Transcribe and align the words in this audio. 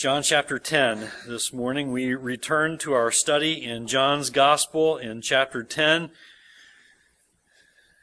John 0.00 0.22
chapter 0.22 0.58
10 0.58 1.10
this 1.28 1.52
morning. 1.52 1.92
We 1.92 2.14
return 2.14 2.78
to 2.78 2.94
our 2.94 3.10
study 3.10 3.62
in 3.62 3.86
John's 3.86 4.30
Gospel 4.30 4.96
in 4.96 5.20
chapter 5.20 5.62
10. 5.62 6.08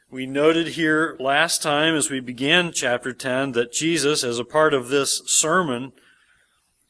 We 0.08 0.24
noted 0.24 0.68
here 0.68 1.16
last 1.18 1.60
time 1.60 1.96
as 1.96 2.08
we 2.08 2.20
began 2.20 2.70
chapter 2.70 3.12
10 3.12 3.50
that 3.50 3.72
Jesus, 3.72 4.22
as 4.22 4.38
a 4.38 4.44
part 4.44 4.74
of 4.74 4.90
this 4.90 5.22
sermon, 5.26 5.90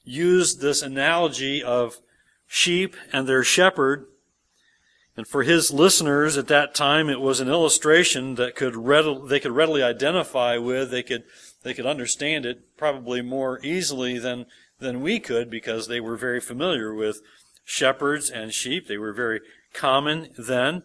used 0.05 0.61
this 0.61 0.83
analogy 0.83 1.63
of 1.63 2.01
sheep 2.47 2.95
and 3.11 3.27
their 3.27 3.43
shepherd. 3.43 4.09
And 5.17 5.27
for 5.27 5.43
his 5.43 5.71
listeners 5.71 6.37
at 6.37 6.49
that 6.49 6.75
time, 6.75 7.09
it 7.09 7.23
was 7.23 7.41
an 7.41 7.49
illustration 7.49 8.35
that 8.35 8.55
could 8.55 8.77
readily, 8.77 9.27
they 9.27 9.41
could 9.41 9.53
readily 9.53 9.83
identify 9.83 10.59
with. 10.59 10.91
They 10.91 11.03
could, 11.03 11.25
they 11.63 11.73
could 11.73 11.87
understand 11.87 12.45
it 12.45 12.77
probably 12.77 13.23
more 13.23 13.59
easily 13.65 14.19
than 14.19 14.45
than 14.79 15.01
we 15.01 15.19
could 15.21 15.51
because 15.51 15.89
they 15.89 16.01
were 16.01 16.17
very 16.17 16.41
familiar 16.41 16.95
with 16.95 17.21
shepherds 17.65 18.31
and 18.31 18.53
sheep. 18.53 18.87
They 18.87 18.99
were 18.99 19.13
very 19.13 19.41
common 19.73 20.29
then. 20.39 20.83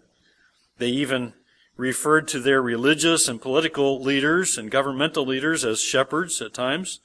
They 0.78 0.90
even 0.90 1.34
referred 1.78 2.28
to 2.30 2.40
their 2.40 2.62
religious 2.62 3.28
and 3.28 3.42
political 3.42 4.02
leaders 4.02 4.58
and 4.58 4.70
governmental 4.70 5.26
leaders 5.26 5.64
as 5.64 5.82
shepherds 5.82 6.42
at 6.42 6.54
times. 6.54 7.00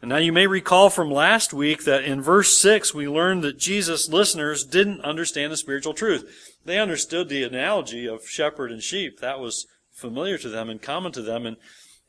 And 0.00 0.10
now 0.10 0.18
you 0.18 0.32
may 0.32 0.46
recall 0.46 0.90
from 0.90 1.10
last 1.10 1.54
week 1.54 1.84
that 1.84 2.04
in 2.04 2.20
verse 2.20 2.58
6 2.58 2.92
we 2.92 3.08
learned 3.08 3.42
that 3.42 3.58
Jesus' 3.58 4.08
listeners 4.08 4.64
didn't 4.64 5.00
understand 5.00 5.50
the 5.50 5.56
spiritual 5.56 5.94
truth. 5.94 6.52
They 6.64 6.78
understood 6.78 7.28
the 7.28 7.42
analogy 7.42 8.06
of 8.06 8.28
shepherd 8.28 8.70
and 8.70 8.82
sheep. 8.82 9.20
That 9.20 9.40
was 9.40 9.66
familiar 9.92 10.36
to 10.38 10.48
them 10.48 10.68
and 10.68 10.82
common 10.82 11.12
to 11.12 11.22
them. 11.22 11.46
And, 11.46 11.56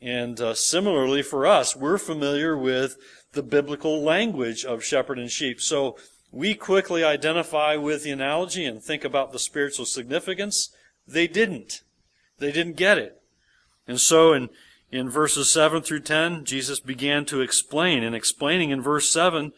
and 0.01 0.41
uh, 0.41 0.55
similarly 0.55 1.21
for 1.21 1.47
us, 1.47 1.75
we're 1.75 1.97
familiar 1.97 2.57
with 2.57 2.97
the 3.35 3.43
biblical 3.43 4.01
language 4.01 4.65
of 4.65 4.83
shepherd 4.83 5.19
and 5.19 5.29
sheep. 5.29 5.61
So 5.61 5.97
we 6.31 6.55
quickly 6.55 7.03
identify 7.03 7.75
with 7.75 8.03
the 8.03 8.11
analogy 8.11 8.65
and 8.65 8.81
think 8.81 9.05
about 9.05 9.31
the 9.31 9.39
spiritual 9.39 9.85
significance. 9.85 10.69
They 11.07 11.27
didn't. 11.27 11.81
They 12.39 12.51
didn't 12.51 12.75
get 12.75 12.97
it. 12.97 13.21
And 13.87 14.01
so 14.01 14.33
in, 14.33 14.49
in 14.91 15.09
verses 15.09 15.51
7 15.51 15.83
through 15.83 16.01
10, 16.01 16.45
Jesus 16.45 16.79
began 16.79 17.25
to 17.25 17.41
explain, 17.41 18.03
and 18.03 18.15
explaining 18.15 18.71
in 18.71 18.81
verse 18.81 19.09
7 19.09 19.53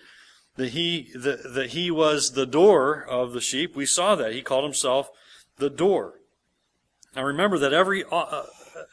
that 0.58 0.70
he, 0.70 1.12
that, 1.16 1.54
that 1.54 1.70
he 1.70 1.90
was 1.90 2.34
the 2.34 2.46
door 2.46 3.06
of 3.10 3.34
the 3.34 3.42
sheep. 3.42 3.76
We 3.76 3.86
saw 3.86 4.16
that. 4.16 4.34
He 4.34 4.42
called 4.42 4.64
himself 4.64 5.10
the 5.58 5.70
door. 5.70 6.16
Now 7.16 7.24
remember 7.24 7.58
that 7.60 7.74
every, 7.74 8.04
uh, 8.12 8.44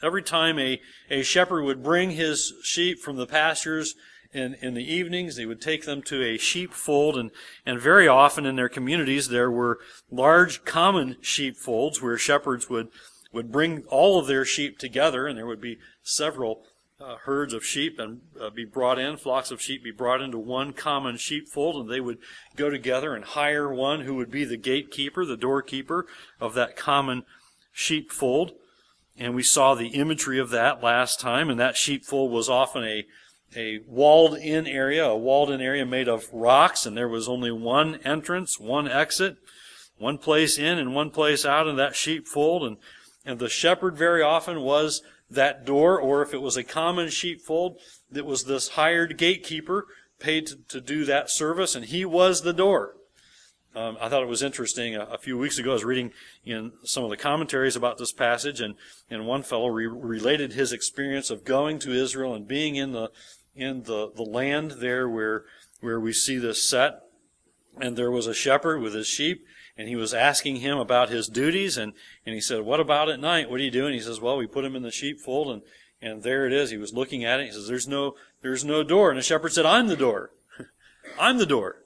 every 0.02 0.22
time 0.22 0.58
a, 0.58 0.80
a 1.10 1.22
shepherd 1.22 1.64
would 1.64 1.82
bring 1.82 2.12
his 2.12 2.52
sheep 2.62 3.00
from 3.00 3.16
the 3.16 3.26
pastures 3.26 3.94
in, 4.34 4.54
in 4.60 4.74
the 4.74 4.92
evenings. 4.92 5.36
They 5.36 5.46
would 5.46 5.60
take 5.60 5.84
them 5.84 6.02
to 6.02 6.22
a 6.22 6.36
sheepfold, 6.36 7.16
and, 7.16 7.30
and 7.64 7.80
very 7.80 8.08
often 8.08 8.44
in 8.44 8.56
their 8.56 8.68
communities 8.68 9.28
there 9.28 9.50
were 9.50 9.78
large 10.10 10.64
common 10.64 11.16
sheepfolds 11.20 12.02
where 12.02 12.18
shepherds 12.18 12.68
would, 12.68 12.88
would 13.32 13.50
bring 13.52 13.84
all 13.84 14.18
of 14.18 14.26
their 14.26 14.44
sheep 14.44 14.78
together, 14.78 15.26
and 15.26 15.38
there 15.38 15.46
would 15.46 15.60
be 15.60 15.78
several 16.02 16.64
uh, 17.00 17.16
herds 17.24 17.52
of 17.52 17.64
sheep 17.64 17.98
and 17.98 18.20
uh, 18.40 18.50
be 18.50 18.64
brought 18.64 18.98
in, 18.98 19.16
flocks 19.16 19.50
of 19.50 19.60
sheep 19.60 19.82
be 19.82 19.90
brought 19.90 20.20
into 20.20 20.38
one 20.38 20.72
common 20.72 21.16
sheepfold, 21.16 21.76
and 21.76 21.90
they 21.90 22.00
would 22.00 22.18
go 22.56 22.70
together 22.70 23.14
and 23.14 23.24
hire 23.24 23.72
one 23.72 24.02
who 24.02 24.14
would 24.14 24.30
be 24.30 24.44
the 24.44 24.56
gatekeeper, 24.56 25.24
the 25.24 25.36
doorkeeper 25.36 26.06
of 26.40 26.54
that 26.54 26.76
common 26.76 27.24
sheepfold. 27.72 28.52
And 29.16 29.34
we 29.34 29.42
saw 29.44 29.74
the 29.74 29.88
imagery 29.88 30.40
of 30.40 30.50
that 30.50 30.82
last 30.82 31.20
time, 31.20 31.50
and 31.50 31.60
that 31.60 31.76
sheepfold 31.76 32.32
was 32.32 32.48
often 32.48 32.84
a 32.84 33.04
a 33.56 33.80
walled 33.86 34.36
in 34.36 34.66
area, 34.66 35.04
a 35.04 35.16
walled 35.16 35.50
in 35.50 35.60
area 35.60 35.86
made 35.86 36.08
of 36.08 36.32
rocks, 36.32 36.86
and 36.86 36.96
there 36.96 37.08
was 37.08 37.28
only 37.28 37.50
one 37.50 37.96
entrance, 38.04 38.58
one 38.58 38.88
exit, 38.88 39.36
one 39.96 40.18
place 40.18 40.58
in 40.58 40.78
and 40.78 40.94
one 40.94 41.10
place 41.10 41.44
out 41.44 41.68
in 41.68 41.76
that 41.76 41.96
sheepfold. 41.96 42.64
And, 42.64 42.76
and 43.24 43.38
the 43.38 43.48
shepherd 43.48 43.96
very 43.96 44.22
often 44.22 44.60
was 44.60 45.02
that 45.30 45.64
door, 45.64 46.00
or 46.00 46.22
if 46.22 46.34
it 46.34 46.42
was 46.42 46.56
a 46.56 46.64
common 46.64 47.08
sheepfold, 47.08 47.78
it 48.12 48.26
was 48.26 48.44
this 48.44 48.70
hired 48.70 49.18
gatekeeper 49.18 49.86
paid 50.18 50.46
to, 50.46 50.56
to 50.68 50.80
do 50.80 51.04
that 51.04 51.30
service, 51.30 51.74
and 51.74 51.86
he 51.86 52.04
was 52.04 52.42
the 52.42 52.52
door. 52.52 52.96
Um, 53.76 53.96
I 54.00 54.08
thought 54.08 54.22
it 54.22 54.28
was 54.28 54.42
interesting. 54.42 54.94
A, 54.94 55.02
a, 55.04 55.18
few 55.18 55.36
weeks 55.36 55.58
ago, 55.58 55.70
I 55.70 55.74
was 55.74 55.84
reading 55.84 56.12
in 56.44 56.72
some 56.84 57.02
of 57.02 57.10
the 57.10 57.16
commentaries 57.16 57.74
about 57.74 57.98
this 57.98 58.12
passage, 58.12 58.60
and, 58.60 58.76
and 59.10 59.26
one 59.26 59.42
fellow 59.42 59.66
re- 59.66 59.86
related 59.86 60.52
his 60.52 60.72
experience 60.72 61.28
of 61.28 61.44
going 61.44 61.80
to 61.80 61.92
Israel 61.92 62.34
and 62.34 62.46
being 62.46 62.76
in 62.76 62.92
the 62.92 63.10
in 63.54 63.84
the, 63.84 64.10
the 64.14 64.22
land 64.22 64.72
there 64.72 65.08
where, 65.08 65.44
where 65.80 66.00
we 66.00 66.12
see 66.12 66.38
this 66.38 66.62
set. 66.62 67.02
And 67.80 67.96
there 67.96 68.10
was 68.10 68.26
a 68.26 68.34
shepherd 68.34 68.80
with 68.80 68.94
his 68.94 69.06
sheep, 69.06 69.46
and 69.76 69.88
he 69.88 69.96
was 69.96 70.14
asking 70.14 70.56
him 70.56 70.78
about 70.78 71.08
his 71.08 71.28
duties, 71.28 71.76
and, 71.76 71.92
and 72.24 72.34
he 72.34 72.40
said, 72.40 72.60
What 72.60 72.78
about 72.78 73.08
at 73.08 73.18
night? 73.18 73.50
What 73.50 73.58
do 73.58 73.64
you 73.64 73.70
do? 73.70 73.86
And 73.86 73.94
he 73.94 74.00
says, 74.00 74.20
Well, 74.20 74.36
we 74.36 74.46
put 74.46 74.64
him 74.64 74.76
in 74.76 74.82
the 74.82 74.92
sheepfold, 74.92 75.48
and, 75.48 75.62
and 76.00 76.22
there 76.22 76.46
it 76.46 76.52
is. 76.52 76.70
He 76.70 76.76
was 76.76 76.92
looking 76.92 77.24
at 77.24 77.40
it. 77.40 77.46
He 77.46 77.52
says, 77.52 77.66
There's 77.66 77.88
no, 77.88 78.14
there's 78.42 78.64
no 78.64 78.84
door. 78.84 79.10
And 79.10 79.18
the 79.18 79.22
shepherd 79.22 79.52
said, 79.52 79.66
I'm 79.66 79.88
the 79.88 79.96
door. 79.96 80.30
I'm 81.18 81.38
the 81.38 81.46
door. 81.46 81.82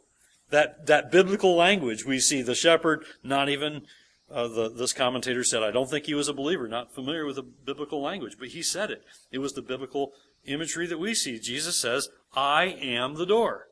That, 0.50 0.86
that 0.86 1.10
biblical 1.10 1.56
language 1.56 2.04
we 2.04 2.20
see, 2.20 2.42
the 2.42 2.54
shepherd 2.54 3.04
not 3.22 3.48
even 3.48 3.82
uh, 4.30 4.48
the, 4.48 4.68
this 4.68 4.92
commentator 4.92 5.42
said, 5.42 5.62
I 5.62 5.70
don't 5.70 5.88
think 5.88 6.06
he 6.06 6.14
was 6.14 6.28
a 6.28 6.34
believer, 6.34 6.68
not 6.68 6.94
familiar 6.94 7.24
with 7.24 7.36
the 7.36 7.42
biblical 7.42 8.02
language, 8.02 8.36
but 8.38 8.48
he 8.48 8.62
said 8.62 8.90
it. 8.90 9.02
It 9.30 9.38
was 9.38 9.54
the 9.54 9.62
biblical 9.62 10.12
imagery 10.44 10.86
that 10.86 10.98
we 10.98 11.14
see. 11.14 11.38
Jesus 11.38 11.76
says, 11.76 12.08
I 12.34 12.64
am 12.64 13.14
the 13.14 13.26
door. 13.26 13.68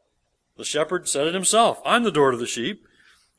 The 0.56 0.65
shepherd 0.65 1.09
said 1.09 1.27
it 1.27 1.34
himself. 1.34 1.81
I'm 1.84 2.03
the 2.03 2.10
door 2.10 2.31
to 2.31 2.37
the 2.37 2.47
sheep. 2.47 2.87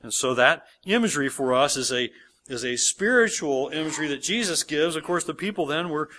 And 0.02 0.14
so 0.14 0.34
that 0.36 0.66
imagery 0.86 1.30
for 1.30 1.54
us 1.54 1.76
is 1.76 1.92
a, 1.92 2.10
is 2.48 2.64
a 2.64 2.78
spiritual 2.78 3.70
imagery 3.70 4.08
that 4.08 4.22
Jesus 4.22 4.64
gives. 4.64 4.96
Of 4.96 5.04
course, 5.04 5.24
the 5.24 5.34
people 5.34 5.66
then 5.66 5.90
were, 5.90 6.10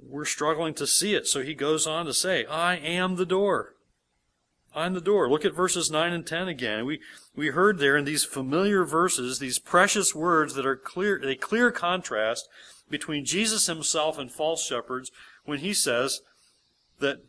were 0.00 0.24
struggling 0.24 0.74
to 0.74 0.86
see 0.86 1.14
it. 1.14 1.26
So 1.26 1.42
he 1.42 1.54
goes 1.54 1.86
on 1.86 2.06
to 2.06 2.14
say, 2.14 2.44
I 2.46 2.76
am 2.76 3.16
the 3.16 3.26
door. 3.26 3.74
I'm 4.74 4.94
the 4.94 5.00
door. 5.00 5.30
Look 5.30 5.44
at 5.44 5.54
verses 5.54 5.90
9 5.90 6.12
and 6.12 6.26
10 6.26 6.48
again. 6.48 6.84
We, 6.84 7.00
we 7.34 7.48
heard 7.48 7.78
there 7.78 7.96
in 7.96 8.04
these 8.04 8.24
familiar 8.24 8.84
verses, 8.84 9.38
these 9.38 9.58
precious 9.58 10.14
words 10.14 10.54
that 10.54 10.66
are 10.66 10.76
clear, 10.76 11.20
a 11.26 11.34
clear 11.34 11.70
contrast 11.70 12.48
between 12.90 13.24
Jesus 13.24 13.66
himself 13.66 14.18
and 14.18 14.30
false 14.30 14.64
shepherds 14.64 15.10
when 15.44 15.60
he 15.60 15.72
says, 15.72 16.20
that 17.00 17.24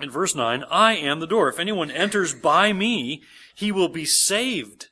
in 0.00 0.10
verse 0.10 0.34
9, 0.34 0.64
I 0.70 0.94
am 0.94 1.20
the 1.20 1.26
door. 1.26 1.48
If 1.48 1.58
anyone 1.58 1.90
enters 1.90 2.34
by 2.34 2.72
me, 2.72 3.22
he 3.54 3.72
will 3.72 3.88
be 3.88 4.04
saved 4.04 4.88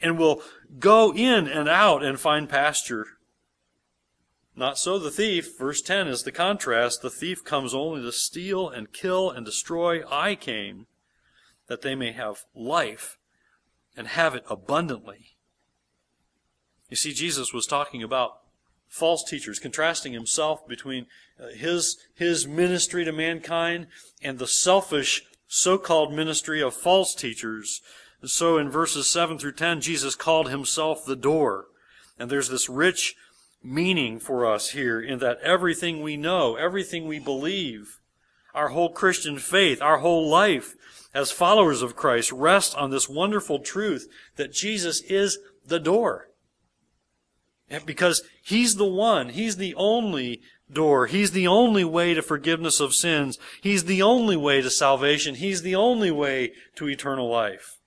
and 0.00 0.18
will 0.18 0.42
go 0.78 1.12
in 1.14 1.46
and 1.46 1.68
out 1.68 2.04
and 2.04 2.18
find 2.18 2.48
pasture. 2.48 3.06
Not 4.56 4.78
so 4.78 4.98
the 4.98 5.10
thief. 5.10 5.58
Verse 5.58 5.80
10 5.80 6.08
is 6.08 6.22
the 6.22 6.32
contrast. 6.32 7.02
The 7.02 7.10
thief 7.10 7.44
comes 7.44 7.74
only 7.74 8.02
to 8.02 8.12
steal 8.12 8.68
and 8.68 8.92
kill 8.92 9.30
and 9.30 9.44
destroy. 9.44 10.02
I 10.08 10.34
came 10.36 10.86
that 11.66 11.82
they 11.82 11.94
may 11.94 12.12
have 12.12 12.44
life 12.54 13.18
and 13.96 14.06
have 14.08 14.34
it 14.34 14.44
abundantly. 14.48 15.36
You 16.88 16.96
see, 16.96 17.12
Jesus 17.12 17.52
was 17.52 17.66
talking 17.66 18.02
about 18.02 18.40
false 18.94 19.24
teachers, 19.24 19.58
contrasting 19.58 20.12
himself 20.12 20.68
between 20.68 21.06
uh, 21.40 21.48
his, 21.48 21.96
his 22.14 22.46
ministry 22.46 23.04
to 23.04 23.10
mankind 23.10 23.88
and 24.22 24.38
the 24.38 24.46
selfish 24.46 25.24
so-called 25.48 26.12
ministry 26.12 26.62
of 26.62 26.74
false 26.74 27.12
teachers. 27.12 27.82
And 28.20 28.30
so 28.30 28.56
in 28.56 28.70
verses 28.70 29.10
7 29.10 29.36
through 29.36 29.54
10, 29.54 29.80
Jesus 29.80 30.14
called 30.14 30.48
himself 30.48 31.04
the 31.04 31.16
door. 31.16 31.66
And 32.20 32.30
there's 32.30 32.48
this 32.48 32.68
rich 32.68 33.16
meaning 33.64 34.20
for 34.20 34.46
us 34.46 34.70
here 34.70 35.00
in 35.00 35.18
that 35.18 35.40
everything 35.40 36.00
we 36.00 36.16
know, 36.16 36.54
everything 36.54 37.08
we 37.08 37.18
believe, 37.18 37.98
our 38.54 38.68
whole 38.68 38.90
Christian 38.90 39.40
faith, 39.40 39.82
our 39.82 39.98
whole 39.98 40.28
life 40.28 40.76
as 41.12 41.32
followers 41.32 41.82
of 41.82 41.96
Christ 41.96 42.30
rests 42.30 42.76
on 42.76 42.90
this 42.90 43.08
wonderful 43.08 43.58
truth 43.58 44.08
that 44.36 44.52
Jesus 44.52 45.00
is 45.00 45.40
the 45.66 45.80
door. 45.80 46.28
Because 47.84 48.22
He's 48.42 48.76
the 48.76 48.84
one, 48.86 49.30
He's 49.30 49.56
the 49.56 49.74
only 49.74 50.42
door. 50.70 51.06
He's 51.06 51.32
the 51.32 51.46
only 51.46 51.84
way 51.84 52.14
to 52.14 52.22
forgiveness 52.22 52.80
of 52.80 52.94
sins. 52.94 53.38
He's 53.60 53.84
the 53.84 54.02
only 54.02 54.36
way 54.36 54.62
to 54.62 54.70
salvation. 54.70 55.36
He's 55.36 55.62
the 55.62 55.74
only 55.74 56.10
way 56.10 56.52
to 56.76 56.88
eternal 56.88 57.30
life. 57.30 57.78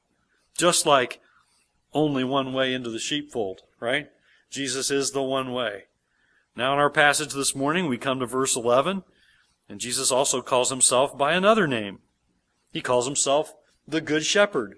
Just 0.58 0.86
like 0.86 1.20
only 1.94 2.24
one 2.24 2.54
way 2.54 2.74
into 2.74 2.90
the 2.90 3.00
sheepfold, 3.00 3.62
right? 3.80 4.08
Jesus 4.50 4.92
is 4.92 5.12
the 5.12 5.24
one 5.24 5.52
way. 5.52 5.84
Now 6.56 6.74
in 6.74 6.80
our 6.80 6.90
passage 6.90 7.34
this 7.34 7.56
morning, 7.56 7.88
we 7.88 7.98
come 7.98 8.20
to 8.20 8.26
verse 8.26 8.56
11, 8.56 9.04
and 9.70 9.80
Jesus 9.80 10.12
also 10.12 10.42
calls 10.42 10.70
himself 10.70 11.18
by 11.18 11.34
another 11.34 11.68
name. 11.68 12.00
He 12.72 12.82
calls 12.82 13.06
himself 13.06 13.54
the 13.88 14.02
Good 14.02 14.26
Shepherd 14.26 14.78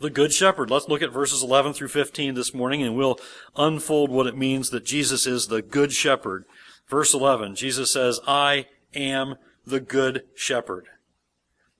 the 0.00 0.10
Good 0.10 0.32
Shepherd. 0.32 0.70
Let's 0.70 0.88
look 0.88 1.02
at 1.02 1.12
verses 1.12 1.42
11 1.42 1.74
through 1.74 1.88
15 1.88 2.34
this 2.34 2.54
morning 2.54 2.82
and 2.82 2.96
we'll 2.96 3.18
unfold 3.56 4.10
what 4.10 4.26
it 4.26 4.36
means 4.36 4.70
that 4.70 4.84
Jesus 4.84 5.26
is 5.26 5.48
the 5.48 5.62
Good 5.62 5.92
Shepherd. 5.92 6.44
Verse 6.88 7.14
11, 7.14 7.54
Jesus 7.54 7.92
says, 7.92 8.20
I 8.26 8.66
am 8.94 9.36
the 9.66 9.80
Good 9.80 10.24
Shepherd. 10.34 10.88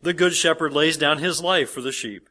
The 0.02 0.12
good 0.12 0.34
shepherd 0.34 0.72
lays 0.72 0.96
down 0.96 1.18
his 1.18 1.40
life 1.40 1.70
for 1.70 1.80
the 1.80 1.92
sheep. 1.92 2.28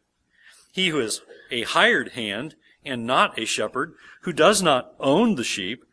He 0.74 0.90
who 0.90 1.00
is 1.00 1.22
a 1.50 1.64
hired 1.64 2.10
hand 2.10 2.56
and 2.84 3.06
not 3.06 3.40
a 3.40 3.46
shepherd, 3.46 3.94
who 4.22 4.34
does 4.34 4.62
not 4.62 4.94
own 5.00 5.36
the 5.36 5.44
sheep, 5.44 5.86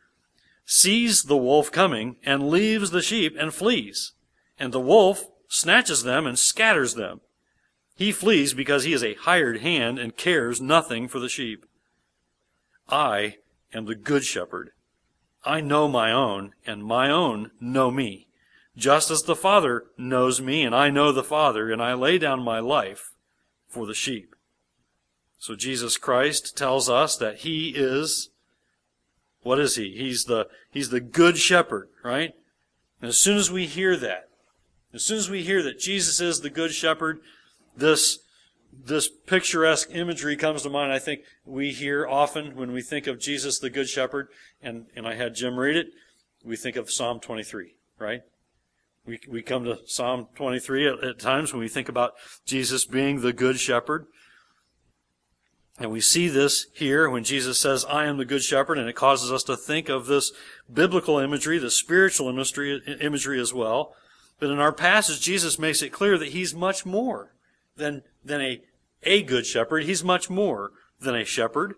sees 0.64 1.24
the 1.24 1.36
wolf 1.36 1.70
coming 1.70 2.16
and 2.24 2.50
leaves 2.50 2.90
the 2.90 3.02
sheep 3.02 3.36
and 3.38 3.54
flees. 3.54 4.12
And 4.58 4.72
the 4.72 4.80
wolf 4.80 5.28
snatches 5.48 6.02
them 6.02 6.26
and 6.26 6.38
scatters 6.38 6.94
them. 6.94 7.20
He 7.98 8.12
flees 8.12 8.54
because 8.54 8.84
he 8.84 8.92
is 8.92 9.02
a 9.02 9.14
hired 9.14 9.60
hand 9.60 9.98
and 9.98 10.16
cares 10.16 10.60
nothing 10.60 11.08
for 11.08 11.18
the 11.18 11.28
sheep. 11.28 11.66
I 12.88 13.38
am 13.74 13.86
the 13.86 13.96
good 13.96 14.22
shepherd. 14.22 14.70
I 15.44 15.60
know 15.60 15.88
my 15.88 16.12
own, 16.12 16.52
and 16.64 16.84
my 16.84 17.10
own 17.10 17.50
know 17.60 17.90
me. 17.90 18.28
Just 18.76 19.10
as 19.10 19.24
the 19.24 19.34
Father 19.34 19.86
knows 19.98 20.40
me, 20.40 20.62
and 20.62 20.76
I 20.76 20.90
know 20.90 21.10
the 21.10 21.24
Father, 21.24 21.72
and 21.72 21.82
I 21.82 21.94
lay 21.94 22.18
down 22.18 22.40
my 22.40 22.60
life 22.60 23.14
for 23.66 23.84
the 23.84 23.94
sheep. 23.94 24.36
So 25.36 25.56
Jesus 25.56 25.96
Christ 25.96 26.56
tells 26.56 26.88
us 26.88 27.16
that 27.16 27.38
He 27.38 27.70
is, 27.70 28.30
what 29.42 29.58
is 29.58 29.74
He? 29.74 29.96
He's 29.96 30.26
the, 30.26 30.46
He's 30.70 30.90
the 30.90 31.00
good 31.00 31.36
shepherd, 31.36 31.88
right? 32.04 32.32
And 33.02 33.08
as 33.08 33.18
soon 33.18 33.38
as 33.38 33.50
we 33.50 33.66
hear 33.66 33.96
that, 33.96 34.28
as 34.94 35.04
soon 35.04 35.18
as 35.18 35.28
we 35.28 35.42
hear 35.42 35.64
that 35.64 35.80
Jesus 35.80 36.20
is 36.20 36.42
the 36.42 36.50
good 36.50 36.72
shepherd, 36.72 37.18
this, 37.78 38.18
this 38.72 39.08
picturesque 39.08 39.90
imagery 39.92 40.36
comes 40.36 40.62
to 40.62 40.70
mind. 40.70 40.92
I 40.92 40.98
think 40.98 41.20
we 41.44 41.70
hear 41.72 42.06
often 42.06 42.56
when 42.56 42.72
we 42.72 42.82
think 42.82 43.06
of 43.06 43.18
Jesus 43.18 43.58
the 43.58 43.70
good 43.70 43.88
shepherd, 43.88 44.28
and, 44.62 44.86
and 44.96 45.06
I 45.06 45.14
had 45.14 45.34
Jim 45.34 45.58
read 45.58 45.76
it, 45.76 45.88
we 46.44 46.56
think 46.56 46.76
of 46.76 46.90
Psalm 46.90 47.20
23, 47.20 47.74
right? 47.98 48.22
We, 49.06 49.18
we 49.28 49.42
come 49.42 49.64
to 49.64 49.78
Psalm 49.86 50.28
23 50.34 50.88
at, 50.88 51.04
at 51.04 51.18
times 51.18 51.52
when 51.52 51.60
we 51.60 51.68
think 51.68 51.88
about 51.88 52.12
Jesus 52.44 52.84
being 52.84 53.20
the 53.20 53.32
good 53.32 53.58
shepherd. 53.58 54.06
And 55.80 55.92
we 55.92 56.00
see 56.00 56.28
this 56.28 56.66
here 56.74 57.08
when 57.08 57.22
Jesus 57.22 57.60
says, 57.60 57.84
I 57.88 58.06
am 58.06 58.16
the 58.16 58.24
good 58.24 58.42
shepherd, 58.42 58.78
and 58.78 58.88
it 58.88 58.96
causes 58.96 59.30
us 59.30 59.44
to 59.44 59.56
think 59.56 59.88
of 59.88 60.06
this 60.06 60.32
biblical 60.72 61.18
imagery, 61.18 61.58
the 61.58 61.70
spiritual 61.70 62.28
imagery, 62.28 62.82
imagery 63.00 63.40
as 63.40 63.54
well. 63.54 63.94
But 64.40 64.50
in 64.50 64.58
our 64.58 64.72
passage, 64.72 65.20
Jesus 65.20 65.58
makes 65.58 65.80
it 65.80 65.92
clear 65.92 66.18
that 66.18 66.30
he's 66.30 66.54
much 66.54 66.84
more 66.84 67.32
than, 67.78 68.02
than 68.24 68.40
a, 68.40 68.60
a 69.02 69.22
good 69.22 69.46
shepherd. 69.46 69.84
He's 69.84 70.04
much 70.04 70.28
more 70.28 70.72
than 71.00 71.14
a 71.14 71.24
shepherd. 71.24 71.74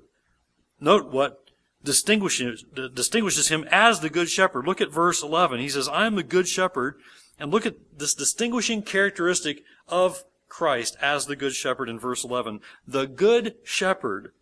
Note 0.81 1.13
what 1.13 1.51
distinguishes, 1.85 2.65
distinguishes 2.95 3.49
him 3.49 3.67
as 3.71 4.01
the 4.01 4.11
good 4.11 4.29
shepherd. 4.29 4.67
Look 4.67 4.81
at 4.81 4.93
verse 4.93 5.23
11. 5.23 5.61
He 5.61 5.69
says, 5.69 5.89
I 5.89 6.07
am 6.07 6.17
the 6.17 6.23
good 6.23 6.49
shepherd. 6.49 6.97
And 7.39 7.51
look 7.51 7.65
at 7.65 7.77
this 7.97 8.15
distinguishing 8.15 8.83
characteristic 8.83 9.63
of 9.89 10.25
Christ 10.51 10.97
as 11.01 11.25
the 11.25 11.37
Good 11.37 11.55
Shepherd 11.55 11.89
in 11.89 11.99
verse 11.99 12.23
11. 12.23 12.61
The 12.87 13.07
Good 13.07 13.55
Shepherd 13.65 14.33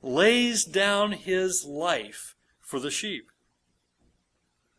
lays 0.00 0.64
down 0.64 1.12
his 1.12 1.66
life 1.66 2.34
for 2.60 2.80
the 2.80 2.90
sheep. 2.90 3.26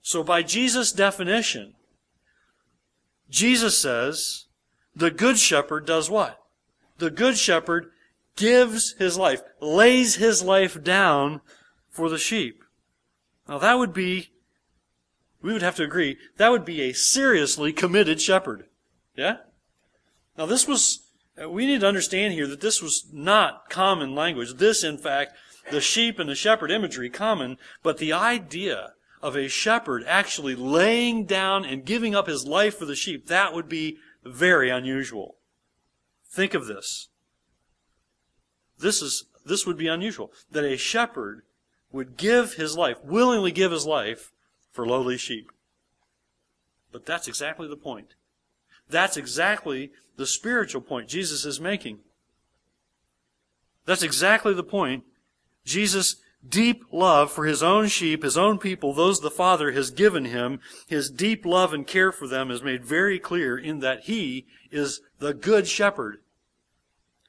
So 0.01 0.23
by 0.23 0.41
Jesus' 0.41 0.91
definition, 0.91 1.75
Jesus 3.29 3.77
says, 3.77 4.44
the 4.95 5.11
Good 5.11 5.37
Shepherd 5.37 5.85
does 5.85 6.09
what? 6.09 6.39
The 6.97 7.11
Good 7.11 7.37
Shepherd 7.37 7.91
gives 8.35 8.93
his 8.93 9.17
life, 9.17 9.41
lays 9.61 10.15
his 10.15 10.43
life 10.43 10.81
down 10.83 11.41
for 11.89 12.09
the 12.09 12.17
sheep. 12.17 12.63
Now 13.47 13.57
that 13.57 13.77
would 13.77 13.93
be, 13.93 14.29
we 15.41 15.53
would 15.53 15.61
have 15.61 15.75
to 15.75 15.83
agree, 15.83 16.17
that 16.37 16.51
would 16.51 16.65
be 16.65 16.81
a 16.81 16.93
seriously 16.93 17.71
committed 17.71 18.21
shepherd. 18.21 18.65
Yeah? 19.15 19.37
Now 20.37 20.45
this 20.45 20.67
was, 20.67 21.07
uh, 21.41 21.49
we 21.49 21.65
need 21.65 21.81
to 21.81 21.87
understand 21.87 22.33
here 22.33 22.47
that 22.47 22.61
this 22.61 22.81
was 22.81 23.05
not 23.11 23.69
common 23.69 24.15
language. 24.15 24.55
This, 24.55 24.83
in 24.83 24.97
fact, 24.97 25.33
the 25.71 25.81
sheep 25.81 26.19
and 26.19 26.29
the 26.29 26.35
shepherd 26.35 26.71
imagery 26.71 27.09
common, 27.09 27.57
but 27.83 27.97
the 27.97 28.13
idea 28.13 28.93
of 29.21 29.35
a 29.35 29.47
shepherd 29.47 30.03
actually 30.05 30.55
laying 30.55 31.25
down 31.25 31.65
and 31.65 31.85
giving 31.85 32.13
up 32.13 32.27
his 32.27 32.45
life 32.45 32.77
for 32.77 32.85
the 32.85 32.95
sheep, 32.95 33.27
that 33.27 33.53
would 33.53 33.67
be 33.67 33.97
very 34.25 34.69
unusual. 34.69 35.35
Think 36.27 36.53
of 36.53 36.67
this. 36.67 37.09
This 38.77 39.01
is, 39.01 39.25
this 39.45 39.65
would 39.65 39.77
be 39.77 39.87
unusual. 39.87 40.31
That 40.51 40.65
a 40.65 40.77
shepherd 40.77 41.43
would 41.91 42.17
give 42.17 42.55
his 42.55 42.75
life, 42.75 42.97
willingly 43.03 43.51
give 43.51 43.71
his 43.71 43.85
life 43.85 44.31
for 44.71 44.85
lowly 44.85 45.17
sheep. 45.17 45.51
But 46.91 47.05
that's 47.05 47.27
exactly 47.27 47.67
the 47.67 47.77
point. 47.77 48.15
That's 48.89 49.17
exactly 49.17 49.91
the 50.17 50.25
spiritual 50.25 50.81
point 50.81 51.07
Jesus 51.07 51.45
is 51.45 51.59
making. 51.59 51.99
That's 53.85 54.03
exactly 54.03 54.53
the 54.53 54.63
point. 54.63 55.03
Jesus' 55.63 56.17
deep 56.47 56.83
love 56.91 57.31
for 57.31 57.45
his 57.45 57.63
own 57.63 57.87
sheep, 57.87 58.23
his 58.23 58.37
own 58.37 58.57
people, 58.57 58.93
those 58.93 59.19
the 59.19 59.31
Father 59.31 59.71
has 59.71 59.91
given 59.91 60.25
him, 60.25 60.59
his 60.87 61.09
deep 61.09 61.45
love 61.45 61.73
and 61.73 61.85
care 61.87 62.11
for 62.11 62.27
them 62.27 62.51
is 62.51 62.63
made 62.63 62.85
very 62.85 63.19
clear 63.19 63.57
in 63.57 63.79
that 63.79 64.01
he 64.01 64.45
is 64.71 65.01
the 65.19 65.33
good 65.33 65.67
shepherd. 65.67 66.17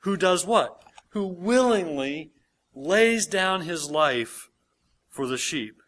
Who 0.03 0.17
does 0.17 0.47
what? 0.47 0.83
Who 1.11 1.27
willingly 1.27 2.33
lays 2.75 3.27
down 3.27 3.63
his 3.63 3.91
life 3.91 4.51
for 5.09 5.27
the 5.27 5.39
sheep. 5.39 5.81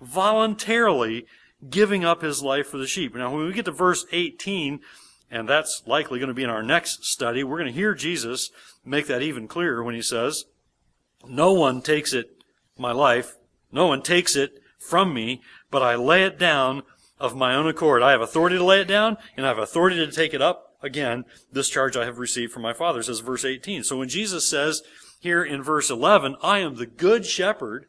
Voluntarily 0.00 1.26
giving 1.68 2.04
up 2.04 2.22
his 2.22 2.42
life 2.42 2.68
for 2.68 2.78
the 2.78 2.86
sheep. 2.86 3.14
Now, 3.14 3.34
when 3.34 3.46
we 3.46 3.52
get 3.52 3.64
to 3.64 3.72
verse 3.72 4.06
18, 4.12 4.80
and 5.30 5.48
that's 5.48 5.82
likely 5.86 6.18
going 6.18 6.28
to 6.28 6.34
be 6.34 6.44
in 6.44 6.50
our 6.50 6.62
next 6.62 7.04
study, 7.04 7.42
we're 7.42 7.58
going 7.58 7.72
to 7.72 7.78
hear 7.78 7.94
Jesus 7.94 8.50
make 8.84 9.06
that 9.08 9.22
even 9.22 9.48
clearer 9.48 9.82
when 9.82 9.94
he 9.94 10.02
says, 10.02 10.44
No 11.26 11.52
one 11.52 11.82
takes 11.82 12.12
it, 12.12 12.43
my 12.78 12.92
life, 12.92 13.36
no 13.72 13.86
one 13.86 14.02
takes 14.02 14.36
it 14.36 14.60
from 14.78 15.14
me, 15.14 15.42
but 15.70 15.82
I 15.82 15.94
lay 15.94 16.24
it 16.24 16.38
down 16.38 16.82
of 17.18 17.34
my 17.34 17.54
own 17.54 17.66
accord. 17.66 18.02
I 18.02 18.10
have 18.10 18.20
authority 18.20 18.56
to 18.56 18.64
lay 18.64 18.80
it 18.80 18.88
down, 18.88 19.16
and 19.36 19.46
I 19.46 19.48
have 19.48 19.58
authority 19.58 19.96
to 19.96 20.10
take 20.10 20.34
it 20.34 20.42
up. 20.42 20.76
Again, 20.82 21.24
this 21.50 21.68
charge 21.68 21.96
I 21.96 22.04
have 22.04 22.18
received 22.18 22.52
from 22.52 22.62
my 22.62 22.74
Father, 22.74 23.02
says 23.02 23.20
verse 23.20 23.44
18. 23.44 23.84
So 23.84 23.98
when 23.98 24.08
Jesus 24.08 24.46
says 24.46 24.82
here 25.20 25.42
in 25.42 25.62
verse 25.62 25.88
11, 25.90 26.36
I 26.42 26.58
am 26.58 26.76
the 26.76 26.86
good 26.86 27.24
shepherd, 27.24 27.86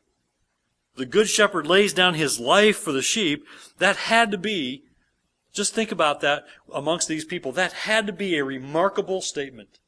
the 0.95 1.05
good 1.05 1.27
shepherd 1.27 1.67
lays 1.67 1.91
down 1.91 2.13
his 2.13 2.39
life 2.39 2.77
for 2.77 2.93
the 2.93 3.01
sheep, 3.01 3.45
that 3.79 3.97
had 3.97 4.31
to 4.31 4.37
be, 4.37 4.83
just 5.51 5.73
think 5.73 5.91
about 5.91 6.21
that 6.21 6.45
amongst 6.73 7.09
these 7.09 7.25
people, 7.25 7.51
that 7.51 7.73
had 7.73 8.07
to 8.07 8.13
be 8.13 8.37
a 8.37 8.45
remarkable 8.45 9.21
statement. 9.21 9.79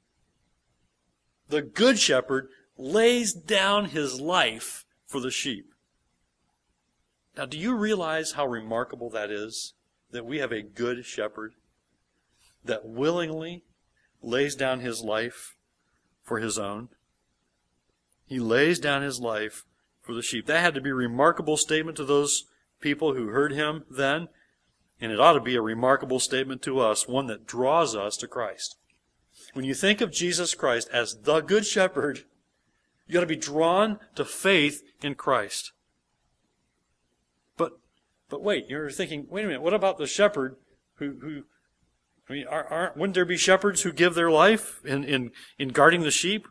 The 1.48 1.62
good 1.62 1.98
shepherd 1.98 2.50
lays 2.78 3.34
down 3.34 3.86
his 3.86 4.20
life 4.20 4.84
for 5.08 5.20
the 5.20 5.32
sheep. 5.32 5.74
Now, 7.36 7.46
do 7.46 7.58
you 7.58 7.76
realize 7.76 8.34
how 8.34 8.46
remarkable 8.46 9.10
that 9.12 9.32
is? 9.32 9.74
That 10.12 10.26
we 10.26 10.38
have 10.40 10.52
a 10.52 10.62
good 10.62 11.06
shepherd 11.06 11.54
that 12.64 12.86
willingly 12.86 13.64
lays 14.22 14.56
down 14.56 14.82
his 14.82 15.02
life 15.02 15.56
for 16.24 16.40
his 16.40 16.60
own. 16.60 16.90
He 18.26 18.40
lays 18.40 18.80
down 18.80 19.02
his 19.02 19.20
life 19.20 19.66
for 20.02 20.14
the 20.14 20.22
sheep. 20.22 20.46
That 20.46 20.62
had 20.62 20.74
to 20.76 20.82
be 20.82 20.90
a 20.90 20.96
remarkable 20.96 21.58
statement 21.58 21.98
to 21.98 22.06
those 22.06 22.46
people 22.80 23.14
who 23.14 23.28
heard 23.28 23.54
him 23.54 23.84
then, 23.90 24.28
and 25.00 25.12
it 25.12 25.20
ought 25.20 25.34
to 25.34 25.42
be 25.42 25.56
a 25.56 25.62
remarkable 25.62 26.20
statement 26.20 26.62
to 26.64 26.80
us, 26.80 27.08
one 27.08 27.28
that 27.28 27.46
draws 27.46 27.96
us 27.96 28.18
to 28.18 28.28
Christ. 28.28 28.78
When 29.54 29.66
you 29.66 29.74
think 29.74 30.02
of 30.02 30.12
Jesus 30.12 30.56
Christ 30.56 30.90
as 30.92 31.20
the 31.24 31.42
Good 31.42 31.66
Shepherd, 31.66 32.26
you 33.08 33.14
got 33.14 33.22
to 33.22 33.26
be 33.26 33.36
drawn 33.36 34.00
to 34.16 34.26
faith 34.26 34.84
in 35.02 35.16
Christ. 35.16 35.72
But, 37.56 37.74
but 38.30 38.44
wait, 38.44 38.66
you're 38.70 38.92
thinking, 38.92 39.28
wait 39.30 39.46
a 39.46 39.48
minute, 39.48 39.62
what 39.62 39.74
about 39.74 39.98
the 39.98 40.08
shepherd 40.08 40.58
who, 40.96 41.18
who 41.22 41.44
I 42.30 42.34
mean, 42.34 42.48
are, 42.48 42.66
are, 42.66 42.94
wouldn't 42.96 43.16
there 43.16 43.26
be 43.26 43.38
shepherds 43.38 43.82
who 43.82 43.94
give 43.94 44.14
their 44.14 44.30
life 44.30 44.82
in, 44.84 45.04
in, 45.04 45.32
in 45.58 45.70
guarding 45.70 46.02
the 46.02 46.12
sheep? 46.12 46.48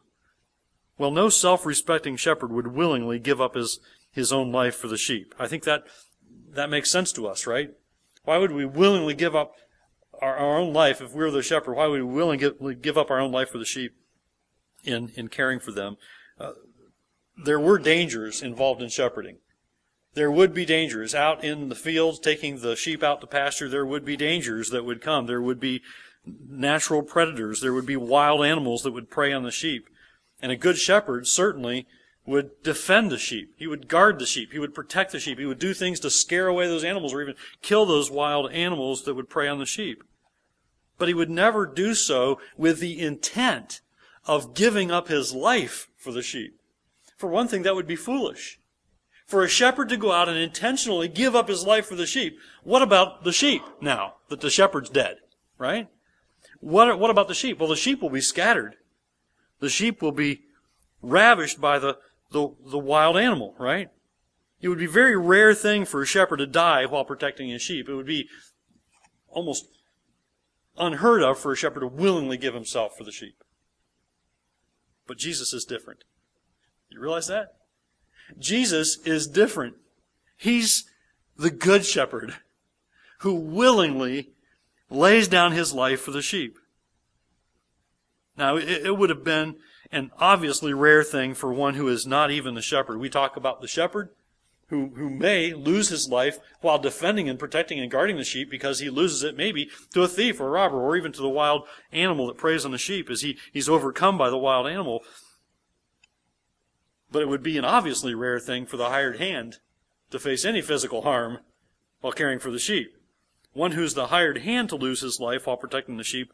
Well, 0.99 1.11
no 1.11 1.29
self-respecting 1.29 2.17
shepherd 2.17 2.51
would 2.51 2.69
willingly 2.69 3.19
give 3.19 3.41
up 3.41 3.55
his, 3.55 3.81
his 4.11 4.33
own 4.33 4.51
life 4.51 4.77
for 4.77 4.89
the 4.89 4.97
sheep. 4.97 5.35
I 5.39 5.47
think 5.47 5.65
that, 5.65 5.85
that 6.53 6.71
makes 6.71 6.91
sense 6.91 7.13
to 7.13 7.27
us, 7.27 7.47
right? 7.47 7.71
Why 8.25 8.39
would 8.39 8.53
we 8.53 8.65
willingly 8.65 9.13
give 9.13 9.37
up 9.37 9.53
our, 10.23 10.37
our 10.37 10.59
own 10.59 10.73
life 10.73 11.03
if 11.03 11.13
we 11.13 11.23
were 11.23 11.31
the 11.31 11.43
shepherd? 11.43 11.75
Why 11.75 11.87
would 11.87 12.03
we 12.03 12.07
willingly 12.07 12.75
give 12.75 12.97
up 12.97 13.11
our 13.11 13.21
own 13.21 13.31
life 13.31 13.51
for 13.51 13.59
the 13.59 13.67
sheep 13.67 13.93
in, 14.85 15.13
in 15.15 15.29
caring 15.29 15.61
for 15.61 15.73
them? 15.73 15.99
Uh, 16.39 16.53
there 17.45 17.61
were 17.61 17.79
dangers 17.79 18.43
involved 18.43 18.83
in 18.83 18.89
shepherding. 18.89 19.39
There 20.15 20.31
would 20.31 20.55
be 20.55 20.65
dangers 20.65 21.15
out 21.15 21.45
in 21.45 21.69
the 21.69 21.75
fields, 21.75 22.19
taking 22.19 22.61
the 22.61 22.75
sheep 22.75 23.03
out 23.03 23.21
to 23.21 23.27
pasture. 23.27 23.69
There 23.69 23.85
would 23.85 24.05
be 24.05 24.17
dangers 24.17 24.71
that 24.71 24.85
would 24.85 25.03
come. 25.03 25.27
There 25.27 25.43
would 25.43 25.61
be 25.61 25.83
natural 26.49 27.03
predators. 27.03 27.61
There 27.61 27.75
would 27.75 27.87
be 27.87 27.97
wild 27.97 28.45
animals 28.45 28.83
that 28.83 28.93
would 28.93 29.11
prey 29.11 29.33
on 29.33 29.43
the 29.43 29.51
sheep. 29.51 29.89
And 30.41 30.51
a 30.51 30.57
good 30.57 30.79
shepherd 30.79 31.27
certainly 31.27 31.87
would 32.25 32.63
defend 32.63 33.11
the 33.11 33.19
sheep. 33.19 33.55
He 33.57 33.67
would 33.67 33.89
guard 33.89 34.19
the 34.19 34.27
sheep. 34.27 34.53
He 34.53 34.59
would 34.59 34.75
protect 34.75 35.13
the 35.13 35.21
sheep. 35.21 35.39
He 35.39 35.47
would 35.47 35.59
do 35.59 35.75
things 35.75 36.01
to 36.01 36.11
scare 36.11 36.49
away 36.49 36.67
those 36.67 36.85
animals 36.85 37.13
or 37.13 37.23
even 37.23 37.37
kill 37.63 37.87
those 37.87 38.11
wild 38.11 38.51
animals 38.53 39.05
that 39.05 39.15
would 39.15 39.29
prey 39.29 39.49
on 39.49 39.59
the 39.59 39.67
sheep. 39.67 40.03
But 40.99 41.09
he 41.09 41.15
would 41.15 41.31
never 41.31 41.67
do 41.67 41.95
so 41.95 42.41
with 42.57 42.81
the 42.81 42.99
intent 43.01 43.81
of 44.27 44.55
giving 44.55 44.91
up 44.91 45.09
his 45.09 45.33
life 45.33 45.89
for 45.97 46.13
the 46.13 46.23
sheep. 46.23 46.59
For 47.17 47.29
one 47.29 47.49
thing, 47.49 47.63
that 47.63 47.75
would 47.75 47.87
be 47.87 47.97
foolish. 47.97 48.59
For 49.27 49.43
a 49.43 49.49
shepherd 49.49 49.89
to 49.89 49.97
go 49.97 50.13
out 50.13 50.29
and 50.29 50.39
intentionally 50.39 51.09
give 51.09 51.35
up 51.35 51.49
his 51.49 51.67
life 51.67 51.87
for 51.87 51.97
the 51.97 52.07
sheep, 52.07 52.39
what 52.63 52.83
about 52.83 53.25
the 53.25 53.33
sheep 53.33 53.63
now 53.81 54.15
that 54.29 54.41
the 54.41 54.51
shepherd's 54.51 54.91
dead? 54.91 55.17
Right? 55.59 55.89
What, 56.61 56.99
what 56.99 57.11
about 57.11 57.29
the 57.29 57.35
sheep? 57.35 57.59
Well, 57.59 57.69
the 57.69 57.77
sheep 57.77 58.01
will 58.01 58.11
be 58.11 58.21
scattered. 58.21 58.77
The 59.61 59.69
sheep 59.69 60.03
will 60.03 60.13
be 60.13 60.43
ravished 61.03 61.61
by 61.61 61.79
the, 61.79 61.99
the, 62.31 62.55
the 62.67 62.79
wild 62.79 63.17
animal, 63.17 63.55
right? 63.59 63.89
It 64.61 64.69
would 64.69 64.79
be 64.79 64.87
a 64.87 64.91
very 64.91 65.17
rare 65.17 65.55
thing 65.55 65.85
for 65.85 66.03
a 66.03 66.07
shepherd 66.07 66.39
to 66.39 66.47
die 66.47 66.87
while 66.87 67.05
protecting 67.05 67.49
his 67.49 67.63
sheep. 67.63 67.89
It 67.89 67.95
would 67.95 68.07
be 68.07 68.29
almost 69.29 69.67
unheard 70.79 71.23
of 71.23 71.39
for 71.39 71.53
a 71.53 71.57
shepherd 71.57 71.81
to 71.81 71.87
willingly 71.87 72.37
give 72.37 72.55
himself 72.55 72.97
for 72.97 73.05
the 73.05 73.13
sheep. 73.13 73.43
But 75.07 75.19
Jesus 75.19 75.53
is 75.53 75.65
different. 75.65 76.05
You 76.91 77.01
realize 77.01 77.27
that? 77.29 77.55
Jesus 78.39 78.99
is 79.05 79.27
different. 79.27 79.77
He's 80.37 80.85
the 81.37 81.51
good 81.51 81.85
shepherd 81.85 82.35
who 83.21 83.35
willingly 83.35 84.31
lays 84.91 85.29
down 85.29 85.53
his 85.53 85.73
life 85.73 86.01
for 86.01 86.11
the 86.11 86.23
sheep. 86.23 86.59
Now, 88.37 88.57
it, 88.57 88.97
would 88.97 89.11
have 89.11 89.25
been 89.25 89.57
an 89.91 90.11
obviously 90.19 90.75
rare 90.75 91.03
thing 91.03 91.35
for 91.35 91.53
one 91.53 91.75
who 91.75 91.89
is 91.89 92.07
not 92.07 92.31
even 92.31 92.55
the 92.55 92.63
shepherd. 92.63 92.99
We 92.99 93.09
talk 93.09 93.37
about 93.37 93.61
the 93.61 93.69
shepherd 93.69 94.11
who, 94.69 94.91
who 94.97 95.09
may 95.09 95.53
lose 95.55 95.89
his 95.89 96.09
life 96.09 96.39
while 96.61 96.79
defending 96.79 97.29
and 97.29 97.39
protecting 97.39 97.79
and 97.79 97.91
guarding 97.91 98.17
the 98.17 98.25
sheep 98.25 98.51
because 98.51 98.81
he 98.81 98.91
loses 98.91 99.23
it 99.23 99.37
maybe 99.37 99.71
to 99.95 100.03
a 100.03 100.09
thief 100.09 100.41
or 100.41 100.49
a 100.49 100.51
robber 100.51 100.81
or 100.81 100.97
even 100.97 101.13
to 101.13 101.23
the 101.23 101.29
wild 101.29 101.63
animal 101.93 102.27
that 102.27 102.37
preys 102.37 102.65
on 102.65 102.73
the 102.73 102.79
sheep 102.79 103.09
as 103.09 103.23
he, 103.23 103.39
he's 103.53 103.69
overcome 103.69 104.19
by 104.19 104.29
the 104.29 104.39
wild 104.39 104.67
animal. 104.67 105.03
But 107.11 107.23
it 107.23 107.29
would 107.29 107.43
be 107.43 107.57
an 107.57 107.65
obviously 107.65 108.15
rare 108.15 108.41
thing 108.41 108.67
for 108.67 108.77
the 108.77 108.89
hired 108.89 109.19
hand 109.19 109.59
to 110.11 110.19
face 110.19 110.45
any 110.45 110.63
physical 110.63 111.03
harm 111.03 111.39
while 112.01 112.13
caring 112.13 112.41
for 112.41 112.51
the 112.51 112.59
sheep. 112.59 112.93
One 113.53 113.73
who's 113.73 113.95
the 113.95 114.09
hired 114.09 114.39
hand 114.39 114.69
to 114.71 114.77
lose 114.77 115.01
his 115.01 115.21
life 115.21 115.47
while 115.47 115.57
protecting 115.57 115.97
the 115.97 116.05
sheep 116.05 116.33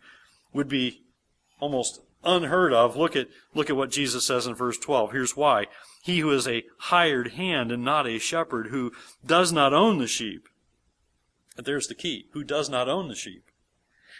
would 0.52 0.68
be 0.68 1.02
almost 1.60 2.00
unheard 2.24 2.72
of. 2.72 2.96
Look 2.96 3.16
at, 3.16 3.28
look 3.54 3.70
at 3.70 3.76
what 3.76 3.90
Jesus 3.90 4.26
says 4.26 4.46
in 4.46 4.54
verse 4.54 4.78
12. 4.78 5.12
Here's 5.12 5.36
why. 5.36 5.66
He 6.02 6.20
who 6.20 6.30
is 6.30 6.48
a 6.48 6.64
hired 6.78 7.32
hand 7.32 7.70
and 7.70 7.84
not 7.84 8.06
a 8.06 8.18
shepherd, 8.18 8.68
who 8.68 8.92
does 9.24 9.52
not 9.52 9.72
own 9.72 9.98
the 9.98 10.06
sheep. 10.06 10.48
But 11.56 11.64
there's 11.64 11.86
the 11.86 11.94
key. 11.94 12.26
Who 12.32 12.44
does 12.44 12.68
not 12.68 12.88
own 12.88 13.08
the 13.08 13.14
sheep. 13.14 13.44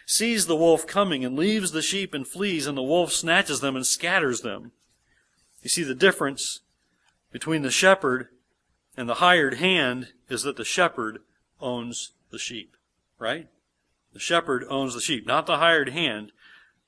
Sees 0.06 0.46
the 0.46 0.56
wolf 0.56 0.86
coming 0.86 1.24
and 1.24 1.36
leaves 1.36 1.72
the 1.72 1.82
sheep 1.82 2.12
and 2.12 2.26
flees, 2.26 2.66
and 2.66 2.76
the 2.76 2.82
wolf 2.82 3.12
snatches 3.12 3.60
them 3.60 3.76
and 3.76 3.86
scatters 3.86 4.40
them. 4.40 4.72
You 5.62 5.70
see, 5.70 5.84
the 5.84 5.94
difference 5.94 6.60
between 7.30 7.62
the 7.62 7.70
shepherd 7.70 8.28
and 8.96 9.08
the 9.08 9.14
hired 9.14 9.54
hand 9.54 10.08
is 10.28 10.42
that 10.42 10.56
the 10.56 10.64
shepherd 10.64 11.20
owns 11.60 12.12
the 12.30 12.38
sheep, 12.38 12.76
right? 13.18 13.48
The 14.12 14.20
shepherd 14.20 14.64
owns 14.68 14.94
the 14.94 15.00
sheep, 15.00 15.26
not 15.26 15.46
the 15.46 15.58
hired 15.58 15.90
hand. 15.90 16.32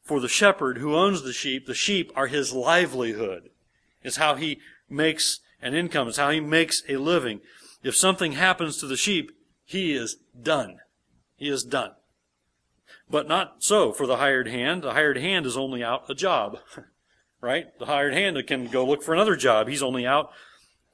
For 0.05 0.21
the 0.21 0.29
shepherd 0.29 0.79
who 0.79 0.95
owns 0.95 1.23
the 1.23 1.33
sheep, 1.33 1.67
the 1.67 1.75
sheep 1.75 2.13
are 2.15 2.27
his 2.27 2.53
livelihood. 2.53 3.51
It's 4.03 4.17
how 4.17 4.35
he 4.35 4.61
makes 4.89 5.41
an 5.63 5.75
income. 5.75 6.09
It's 6.09 6.19
how 6.19 6.31
he 6.31 6.41
makes 6.41 6.83
a 6.89 6.99
living. 6.99 7.41
If 7.83 7.97
something 7.97 8.33
happens 8.33 8.77
to 8.79 8.87
the 8.87 8.99
sheep, 8.99 9.33
he 9.65 9.95
is 9.95 10.19
done. 10.41 10.79
He 11.37 11.49
is 11.49 11.65
done. 11.65 11.93
But 13.11 13.29
not 13.29 13.57
so 13.63 13.93
for 13.93 14.07
the 14.07 14.19
hired 14.19 14.49
hand. 14.49 14.83
The 14.83 14.93
hired 14.93 15.17
hand 15.17 15.47
is 15.47 15.57
only 15.57 15.83
out 15.83 16.05
a 16.09 16.15
job. 16.15 16.59
right? 17.41 17.67
The 17.79 17.87
hired 17.87 18.13
hand 18.13 18.43
can 18.47 18.67
go 18.67 18.87
look 18.87 19.03
for 19.03 19.15
another 19.15 19.37
job. 19.37 19.69
He's 19.69 19.83
only 19.83 20.07
out 20.07 20.31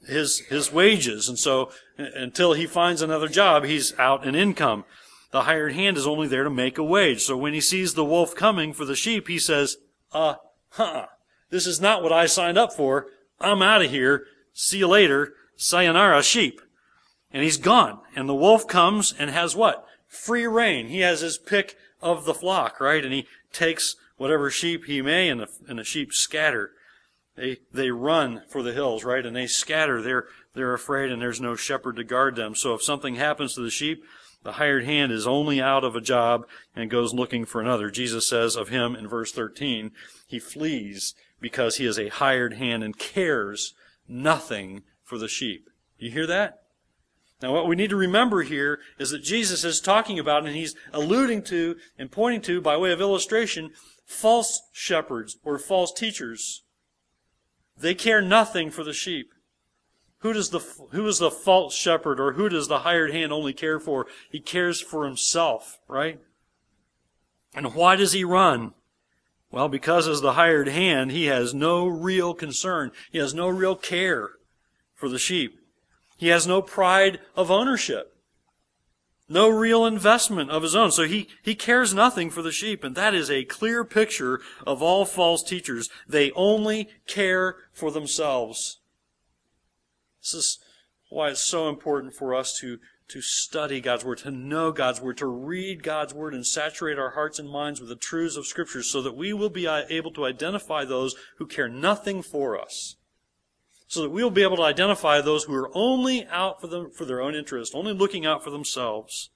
his, 0.07 0.41
his 0.47 0.73
wages. 0.73 1.29
And 1.29 1.39
so 1.39 1.71
until 1.97 2.53
he 2.53 2.67
finds 2.67 3.03
another 3.03 3.29
job, 3.29 3.65
he's 3.65 3.97
out 3.99 4.27
an 4.27 4.35
income. 4.35 4.85
The 5.31 5.43
hired 5.43 5.75
hand 5.75 5.97
is 5.97 6.07
only 6.07 6.27
there 6.27 6.45
to 6.45 6.51
make 6.51 6.79
a 6.79 6.85
wage. 6.85 7.23
So 7.23 7.37
when 7.37 7.55
he 7.55 7.61
sees 7.61 7.95
the 7.95 8.05
wolf 8.05 8.35
coming 8.35 8.73
for 8.73 8.85
the 8.85 8.97
sheep, 8.97 9.29
he 9.29 9.39
says, 9.39 9.77
uh, 10.13 10.35
huh, 10.71 11.07
this 11.51 11.67
is 11.67 11.81
not 11.81 12.03
what 12.03 12.13
I 12.13 12.27
signed 12.27 12.59
up 12.59 12.73
for. 12.73 13.07
I'm 13.41 13.63
out 13.63 13.83
of 13.83 13.91
here. 13.91 14.27
See 14.53 14.79
you 14.79 14.89
later. 14.89 15.35
Sayonara, 15.57 16.23
sheep. 16.23 16.61
And 17.33 17.45
he's 17.45 17.59
gone. 17.59 18.01
And 18.17 18.29
the 18.29 18.35
wolf 18.35 18.67
comes 18.67 19.15
and 19.17 19.31
has 19.31 19.55
what? 19.55 19.87
Free 20.09 20.47
rein. 20.47 20.89
He 20.89 21.01
has 21.01 21.21
his 21.21 21.39
pick 21.39 21.77
of 22.03 22.25
the 22.25 22.35
flock, 22.35 22.81
right? 22.81 23.05
And 23.05 23.13
he 23.13 23.27
takes 23.53 23.95
whatever 24.17 24.51
sheep 24.51 24.85
he 24.87 25.01
may, 25.01 25.29
and 25.29 25.41
the, 25.41 25.49
and 25.69 25.79
the 25.79 25.85
sheep 25.85 26.13
scatter. 26.13 26.73
They, 27.37 27.59
they 27.73 27.91
run 27.91 28.43
for 28.49 28.63
the 28.63 28.73
hills, 28.73 29.05
right? 29.05 29.25
And 29.25 29.35
they 29.35 29.47
scatter. 29.47 30.03
They're, 30.03 30.27
they're 30.55 30.75
afraid 30.75 31.13
and 31.13 31.23
there's 31.23 31.41
no 31.41 31.55
shepherd 31.55 31.97
to 31.97 32.05
guard 32.05 32.37
them. 32.37 32.55
So 32.55 32.75
if 32.75 32.83
something 32.83 33.15
happens 33.15 33.55
to 33.55 33.61
the 33.61 33.71
sheep, 33.71 34.03
the 34.43 34.53
hired 34.53 34.85
hand 34.85 35.13
is 35.13 35.27
only 35.27 35.61
out 35.61 35.85
of 35.85 35.95
a 35.95 36.01
job 36.01 36.47
and 36.75 36.91
goes 36.91 37.13
looking 37.13 37.45
for 37.45 37.61
another. 37.61 37.91
Jesus 37.91 38.29
says 38.29 38.57
of 38.57 38.69
him 38.69 38.95
in 38.97 39.07
verse 39.07 39.33
13, 39.33 39.93
he 40.27 40.39
flees 40.39 41.15
because 41.41 41.77
he 41.77 41.87
is 41.87 41.99
a 41.99 42.09
hired 42.09 42.55
hand 42.55 42.83
and 42.83 42.99
cares 42.99 43.75
nothing 44.09 44.83
for 45.05 45.19
the 45.19 45.29
sheep. 45.29 45.69
You 45.99 46.11
hear 46.11 46.27
that? 46.27 46.59
Now, 47.43 47.55
what 47.55 47.67
we 47.67 47.77
need 47.77 47.91
to 47.91 47.97
remember 47.97 48.43
here 48.43 48.81
is 48.99 49.11
that 49.11 49.23
Jesus 49.23 49.65
is 49.65 49.81
talking 49.81 50.19
about, 50.19 50.45
and 50.45 50.55
he's 50.55 50.75
alluding 50.93 51.43
to 51.45 51.77
and 51.99 52.11
pointing 52.11 52.43
to, 52.43 52.61
by 52.61 52.77
way 52.77 52.93
of 52.93 53.01
illustration, 53.01 53.71
false 54.05 54.61
shepherds 54.73 55.39
or 55.43 55.59
false 55.59 55.93
teachers. 55.93 56.65
They 57.79 57.95
care 57.95 58.21
nothing 58.21 58.71
for 58.71 58.85
the 58.85 58.93
sheep. 58.93 59.31
Who 60.21 60.33
does 60.33 60.51
the, 60.51 60.61
who 60.93 61.07
is 61.07 61.19
the 61.19 61.31
false 61.31 61.75
shepherd 61.75 62.21
or 62.21 62.33
who 62.33 62.49
does 62.49 62.69
the 62.69 62.81
hired 62.81 63.13
hand 63.13 63.33
only 63.33 63.53
care 63.53 63.81
for? 63.81 64.07
He 64.31 64.41
cares 64.41 64.81
for 64.81 65.05
himself, 65.05 65.79
right? 65.89 66.21
And 67.55 67.75
why 67.75 67.97
does 67.97 68.13
he 68.13 68.25
run? 68.25 68.75
Well, 69.51 69.69
because 69.69 70.07
as 70.07 70.21
the 70.21 70.35
hired 70.35 70.69
hand, 70.69 71.11
he 71.11 71.27
has 71.27 71.53
no 71.55 71.87
real 71.87 72.35
concern. 72.35 72.93
He 73.11 73.19
has 73.19 73.35
no 73.35 73.49
real 73.49 73.75
care 73.75 74.31
for 74.95 75.09
the 75.09 75.19
sheep. 75.19 75.59
He 76.17 76.29
has 76.29 76.47
no 76.47 76.63
pride 76.63 77.19
of 77.35 77.51
ownership 77.51 78.11
no 79.31 79.49
real 79.49 79.87
investment 79.87 80.51
of 80.51 80.65
his 80.65 80.75
own. 80.75 80.91
So 80.91 81.05
he, 81.05 81.29
he 81.41 81.55
cares 81.55 81.95
nothing 81.95 82.31
for 82.31 82.43
the 82.43 82.51
sheep. 82.51 82.83
And 82.83 82.97
that 82.97 83.15
is 83.15 83.31
a 83.31 83.45
clear 83.45 83.85
picture 83.85 84.41
of 84.67 84.83
all 84.83 85.05
false 85.07 85.43
teachers. 85.43 85.89
They 86.07 86.33
only 86.33 86.89
care 87.07 87.57
for 87.73 87.93
themselves. 87.93 88.80
This 90.23 90.35
is 90.35 90.59
why 91.09 91.31
it's 91.31 91.41
so 91.41 91.69
important 91.69 92.15
for 92.15 92.35
us 92.35 92.57
to, 92.61 92.79
to 93.09 93.21
study 93.21 93.81
God's 93.81 94.05
Word, 94.05 94.19
to 94.19 94.31
know 94.31 94.73
God's 94.73 95.01
Word, 95.01 95.17
to 95.19 95.27
read 95.27 95.83
God's 95.83 96.15
Word 96.15 96.35
and 96.35 96.47
saturate 96.47 96.99
our 96.99 97.11
hearts 97.11 97.39
and 97.39 97.49
minds 97.49 97.81
with 97.81 97.89
the 97.89 97.97
truths 97.97 98.37
of 98.37 98.47
Scripture 98.47 98.83
so 98.83 99.03
that 99.03 99.17
we 99.17 99.33
will 99.33 99.51
be 99.51 99.67
uh, 99.67 99.83
able 99.89 100.13
to 100.13 100.25
identify 100.25 100.85
those 100.85 101.15
who 101.39 101.47
care 101.47 101.69
nothing 101.69 102.23
for 102.23 102.61
us 102.61 102.97
so 103.91 104.03
that 104.03 104.11
we'll 104.11 104.31
be 104.31 104.45
able 104.45 104.57
to 104.57 104.63
identify 104.63 105.21
those 105.21 105.45
who 105.45 105.55
are 105.55 105.69
only 105.75 106.25
out 106.29 106.61
for 106.61 106.69
them 106.69 106.93
for 106.93 107.05
their 107.05 107.21
own 107.21 107.35
interest, 107.35 107.75
only 107.75 107.93
looking 107.93 108.25
out 108.25 108.45
for 108.45 108.51
themselves, 108.51 109.31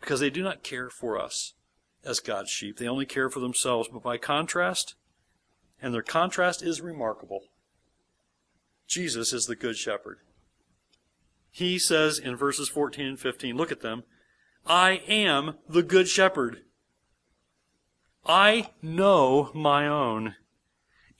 because 0.00 0.18
they 0.18 0.30
do 0.30 0.42
not 0.42 0.62
care 0.62 0.88
for 0.88 1.20
us 1.20 1.52
as 2.02 2.20
God's 2.20 2.48
sheep. 2.48 2.78
They 2.78 2.88
only 2.88 3.04
care 3.04 3.28
for 3.28 3.40
themselves. 3.40 3.90
But 3.92 4.02
by 4.02 4.16
contrast, 4.16 4.94
and 5.82 5.92
their 5.92 6.00
contrast 6.00 6.62
is 6.62 6.80
remarkable, 6.80 7.42
Jesus 8.88 9.32
is 9.32 9.46
the 9.46 9.54
good 9.54 9.76
shepherd. 9.76 10.18
He 11.50 11.78
says 11.78 12.18
in 12.18 12.36
verses 12.36 12.68
14 12.68 13.06
and 13.06 13.20
15, 13.20 13.56
look 13.56 13.70
at 13.70 13.80
them, 13.80 14.02
I 14.66 15.02
am 15.06 15.56
the 15.68 15.82
good 15.82 16.08
shepherd. 16.08 16.62
I 18.26 18.70
know 18.82 19.50
my 19.54 19.86
own, 19.86 20.34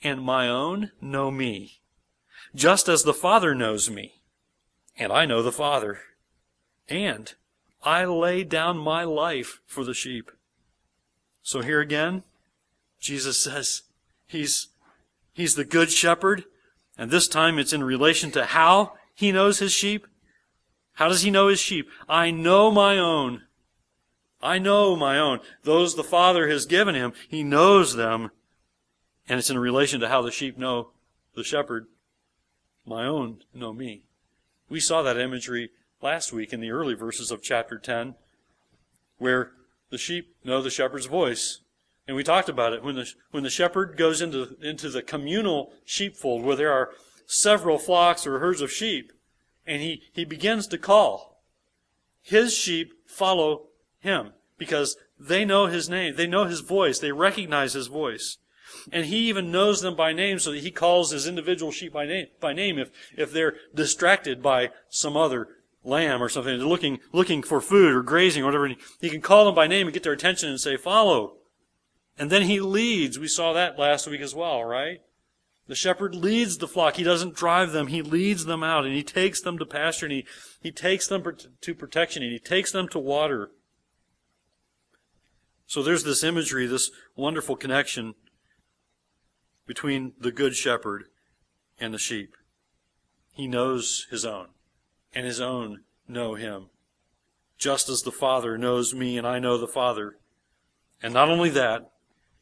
and 0.03 0.21
my 0.21 0.49
own 0.49 0.91
know 1.01 1.31
me 1.31 1.79
just 2.55 2.89
as 2.89 3.03
the 3.03 3.13
Father 3.13 3.53
knows 3.53 3.89
me, 3.89 4.21
and 4.97 5.11
I 5.11 5.25
know 5.25 5.41
the 5.41 5.51
Father. 5.51 5.99
And 6.87 7.33
I 7.83 8.05
lay 8.05 8.43
down 8.43 8.77
my 8.77 9.03
life 9.03 9.59
for 9.65 9.83
the 9.83 9.93
sheep. 9.93 10.31
So 11.41 11.61
here 11.61 11.79
again, 11.79 12.23
Jesus 12.99 13.41
says 13.41 13.83
he's, 14.25 14.69
he's 15.31 15.55
the 15.55 15.65
good 15.65 15.91
shepherd, 15.91 16.45
and 16.99 17.09
this 17.09 17.29
time 17.29 17.57
it's 17.57 17.71
in 17.71 17.81
relation 17.81 18.29
to 18.31 18.43
how 18.43 18.93
he 19.15 19.31
knows 19.31 19.59
his 19.59 19.71
sheep. 19.71 20.05
How 20.95 21.07
does 21.07 21.21
he 21.21 21.31
know 21.31 21.47
his 21.47 21.59
sheep? 21.59 21.89
I 22.09 22.29
know 22.29 22.69
my 22.69 22.97
own. 22.97 23.43
I 24.41 24.59
know 24.59 24.97
my 24.97 25.17
own. 25.17 25.39
Those 25.63 25.95
the 25.95 26.03
Father 26.03 26.49
has 26.49 26.65
given 26.65 26.95
him, 26.95 27.13
he 27.29 27.41
knows 27.41 27.95
them. 27.95 28.31
And 29.29 29.39
it's 29.39 29.49
in 29.49 29.57
relation 29.57 30.01
to 30.01 30.09
how 30.09 30.21
the 30.21 30.31
sheep 30.31 30.57
know 30.57 30.89
the 31.35 31.43
shepherd 31.43 31.87
my 32.85 33.05
own 33.05 33.43
know 33.53 33.71
me. 33.71 34.01
We 34.67 34.81
saw 34.81 35.01
that 35.03 35.17
imagery 35.17 35.69
last 36.01 36.33
week 36.33 36.51
in 36.51 36.59
the 36.59 36.71
early 36.71 36.95
verses 36.95 37.31
of 37.31 37.41
chapter 37.41 37.77
10, 37.77 38.15
where 39.19 39.51
The 39.89 39.97
sheep 39.97 40.35
know 40.43 40.61
the 40.61 40.69
shepherd's 40.69 41.07
voice. 41.07 41.61
And 42.09 42.15
we 42.15 42.23
talked 42.23 42.49
about 42.49 42.73
it. 42.73 42.83
When 42.83 42.95
the, 42.95 43.07
when 43.29 43.43
the 43.43 43.51
shepherd 43.51 43.95
goes 43.95 44.19
into, 44.19 44.57
into 44.63 44.89
the 44.89 45.03
communal 45.03 45.71
sheepfold 45.85 46.43
where 46.43 46.55
there 46.55 46.71
are 46.71 46.89
several 47.27 47.77
flocks 47.77 48.25
or 48.25 48.39
herds 48.39 48.61
of 48.61 48.71
sheep, 48.71 49.11
and 49.67 49.79
he, 49.79 50.01
he 50.11 50.25
begins 50.25 50.65
to 50.69 50.79
call, 50.79 51.43
his 52.23 52.57
sheep 52.57 52.93
follow 53.05 53.67
him 53.99 54.31
because 54.57 54.97
they 55.19 55.45
know 55.45 55.67
his 55.67 55.87
name. 55.87 56.15
They 56.15 56.25
know 56.25 56.45
his 56.45 56.61
voice. 56.61 56.97
They 56.97 57.11
recognize 57.11 57.73
his 57.73 57.85
voice. 57.85 58.39
And 58.91 59.05
he 59.05 59.29
even 59.29 59.51
knows 59.51 59.81
them 59.81 59.95
by 59.95 60.11
name 60.11 60.39
so 60.39 60.51
that 60.51 60.61
he 60.61 60.71
calls 60.71 61.11
his 61.11 61.27
individual 61.27 61.71
sheep 61.71 61.93
by 61.93 62.07
name, 62.07 62.25
by 62.39 62.53
name 62.53 62.79
if, 62.79 62.89
if 63.15 63.31
they're 63.31 63.53
distracted 63.75 64.41
by 64.41 64.71
some 64.89 65.15
other 65.15 65.49
lamb 65.83 66.23
or 66.23 66.29
something. 66.29 66.55
Looking, 66.55 67.01
looking 67.11 67.43
for 67.43 67.61
food 67.61 67.93
or 67.93 68.01
grazing 68.01 68.41
or 68.41 68.47
whatever. 68.47 68.71
He 68.99 69.11
can 69.11 69.21
call 69.21 69.45
them 69.45 69.53
by 69.53 69.67
name 69.67 69.85
and 69.85 69.93
get 69.93 70.01
their 70.01 70.13
attention 70.13 70.49
and 70.49 70.59
say, 70.59 70.75
follow. 70.75 71.35
And 72.19 72.29
then 72.29 72.43
he 72.43 72.59
leads. 72.59 73.17
We 73.17 73.29
saw 73.29 73.53
that 73.53 73.79
last 73.79 74.05
week 74.05 74.19
as 74.19 74.35
well, 74.35 74.61
right? 74.65 74.99
The 75.67 75.75
shepherd 75.75 76.13
leads 76.13 76.57
the 76.57 76.67
flock. 76.67 76.97
He 76.97 77.03
doesn't 77.03 77.35
drive 77.35 77.71
them. 77.71 77.87
He 77.87 78.01
leads 78.01 78.43
them 78.43 78.61
out 78.61 78.85
and 78.85 78.93
he 78.93 79.03
takes 79.03 79.39
them 79.39 79.57
to 79.57 79.65
pasture 79.65 80.07
and 80.07 80.13
he, 80.13 80.25
he 80.59 80.71
takes 80.71 81.07
them 81.07 81.23
to 81.61 81.73
protection 81.73 82.21
and 82.21 82.31
he 82.31 82.39
takes 82.39 82.73
them 82.73 82.89
to 82.89 82.99
water. 82.99 83.51
So 85.65 85.81
there's 85.81 86.03
this 86.03 86.23
imagery, 86.23 86.67
this 86.67 86.91
wonderful 87.15 87.55
connection 87.55 88.15
between 89.65 90.13
the 90.19 90.31
good 90.31 90.55
shepherd 90.55 91.05
and 91.79 91.93
the 91.93 91.99
sheep. 91.99 92.35
He 93.31 93.47
knows 93.47 94.07
his 94.09 94.25
own 94.25 94.47
and 95.13 95.25
his 95.25 95.39
own 95.39 95.83
know 96.07 96.33
him. 96.33 96.69
Just 97.57 97.87
as 97.87 98.01
the 98.01 98.11
Father 98.11 98.57
knows 98.57 98.93
me 98.93 99.17
and 99.17 99.27
I 99.27 99.39
know 99.39 99.57
the 99.57 99.67
Father. 99.67 100.17
And 101.01 101.13
not 101.13 101.29
only 101.29 101.49
that, 101.51 101.91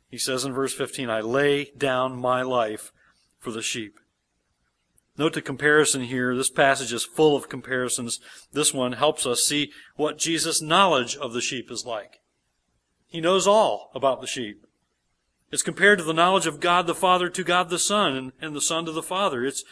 he 0.10 0.18
says 0.18 0.46
in 0.46 0.54
verse 0.54 0.74
15, 0.74 1.10
I 1.10 1.20
lay 1.20 1.72
down 1.78 2.20
my 2.20 2.42
life 2.42 2.92
for 3.40 3.52
the 3.52 3.62
sheep. 3.62 4.00
Note 5.18 5.34
the 5.34 5.42
comparison 5.42 6.04
here. 6.04 6.36
This 6.36 6.50
passage 6.50 6.94
is 6.94 7.04
full 7.04 7.36
of 7.36 7.50
comparisons. 7.50 8.20
This 8.54 8.74
one 8.74 8.94
helps 8.94 9.26
us 9.26 9.44
see 9.44 9.72
what 9.96 10.20
Jesus' 10.20 10.62
knowledge 10.62 11.18
of 11.18 11.34
the 11.34 11.42
sheep 11.42 11.72
is 11.72 11.86
like. 11.86 12.20
He 13.08 13.20
knows 13.20 13.48
all 13.48 13.90
about 13.96 14.22
the 14.22 14.28
sheep. 14.28 14.66
It's 15.52 15.64
compared 15.64 15.98
to 16.00 16.04
the 16.04 16.14
knowledge 16.14 16.46
of 16.46 16.60
God 16.60 16.88
the 16.88 16.96
Father 16.96 17.30
to 17.30 17.44
God 17.44 17.70
the 17.70 17.80
Son 17.80 18.16
and, 18.16 18.32
and 18.40 18.56
the 18.56 18.62
Son 18.62 18.86
to 18.86 18.92
the 18.92 19.02
Father. 19.02 19.46
It's, 19.46 19.64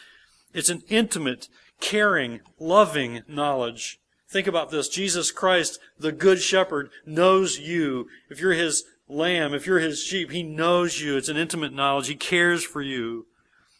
it's 0.52 0.70
an 0.70 0.82
intimate, 0.88 1.48
caring, 1.80 2.40
loving 2.58 3.22
knowledge. 3.28 4.00
Think 4.28 4.46
about 4.46 4.70
this. 4.70 4.88
Jesus 4.88 5.30
Christ, 5.30 5.78
the 5.98 6.12
Good 6.12 6.40
Shepherd, 6.40 6.90
knows 7.04 7.58
you. 7.58 8.08
If 8.30 8.40
you're 8.40 8.54
His 8.54 8.84
lamb, 9.08 9.54
if 9.54 9.66
you're 9.66 9.78
his 9.78 10.02
sheep, 10.02 10.30
he 10.30 10.42
knows 10.42 11.00
you. 11.00 11.16
It's 11.16 11.28
an 11.28 11.36
intimate 11.36 11.72
knowledge. 11.72 12.08
He 12.08 12.14
cares 12.14 12.64
for 12.64 12.82
you. 12.82 13.26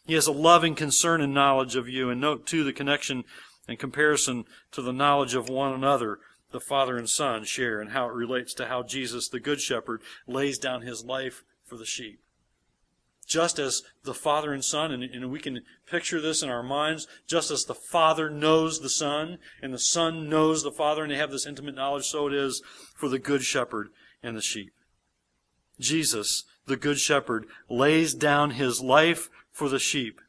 He 0.05 0.13
has 0.13 0.27
a 0.27 0.31
loving 0.31 0.75
concern 0.75 1.21
and 1.21 1.33
knowledge 1.33 1.75
of 1.75 1.89
you. 1.89 2.09
And 2.09 2.21
note, 2.21 2.45
too, 2.45 2.63
the 2.63 2.73
connection 2.73 3.25
and 3.67 3.77
comparison 3.77 4.45
to 4.71 4.81
the 4.81 4.93
knowledge 4.93 5.35
of 5.35 5.49
one 5.49 5.73
another 5.73 6.19
the 6.51 6.59
Father 6.59 6.97
and 6.97 7.09
Son 7.09 7.43
share 7.43 7.81
and 7.81 7.91
how 7.91 8.07
it 8.07 8.13
relates 8.13 8.53
to 8.55 8.67
how 8.67 8.83
Jesus, 8.83 9.27
the 9.27 9.39
Good 9.39 9.59
Shepherd, 9.59 10.01
lays 10.27 10.57
down 10.57 10.81
his 10.81 11.03
life 11.03 11.43
for 11.65 11.77
the 11.77 11.85
sheep. 11.85 12.21
Just 13.25 13.59
as 13.59 13.83
the 14.05 14.13
Father 14.13 14.53
and 14.53 14.63
Son, 14.63 14.93
and, 14.93 15.03
and, 15.03 15.29
we 15.29 15.39
can 15.41 15.59
picture 15.85 16.21
this 16.21 16.41
in 16.41 16.49
our 16.49 16.63
minds, 16.63 17.07
just 17.27 17.51
as 17.51 17.65
the 17.65 17.75
Father 17.75 18.29
knows 18.29 18.79
the 18.79 18.89
Son, 18.89 19.37
and 19.61 19.73
the 19.73 19.79
Son 19.79 20.29
knows 20.29 20.63
the 20.63 20.71
Father, 20.71 21.03
and 21.03 21.11
they 21.11 21.17
have 21.17 21.31
this 21.31 21.45
intimate 21.45 21.75
knowledge, 21.75 22.05
so 22.05 22.27
it 22.27 22.33
is 22.33 22.61
for 22.95 23.09
the 23.09 23.19
Good 23.19 23.43
Shepherd 23.43 23.89
and 24.23 24.37
the 24.37 24.41
sheep. 24.41 24.71
Jesus, 25.79 26.43
the 26.65 26.77
Good 26.77 26.99
Shepherd, 26.99 27.45
lays 27.69 28.13
down 28.13 28.51
his 28.51 28.81
life 28.81 29.29
for 29.51 29.69
the 29.69 29.79
sheep 29.79 30.21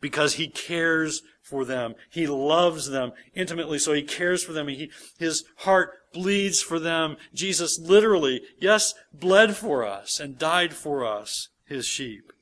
because 0.00 0.34
he 0.34 0.48
cares 0.48 1.22
for 1.42 1.64
them. 1.64 1.94
He 2.10 2.26
loves 2.26 2.88
them 2.88 3.12
intimately, 3.34 3.78
so 3.78 3.92
he 3.92 4.02
cares 4.02 4.42
for 4.42 4.52
them. 4.52 4.68
He, 4.68 4.90
his 5.18 5.44
heart 5.58 5.90
bleeds 6.12 6.60
for 6.60 6.78
them. 6.78 7.16
Jesus 7.32 7.78
literally, 7.78 8.42
yes, 8.58 8.94
bled 9.12 9.56
for 9.56 9.84
us 9.84 10.18
and 10.18 10.38
died 10.38 10.74
for 10.74 11.04
us, 11.04 11.48
his 11.64 11.86
sheep. 11.86 12.32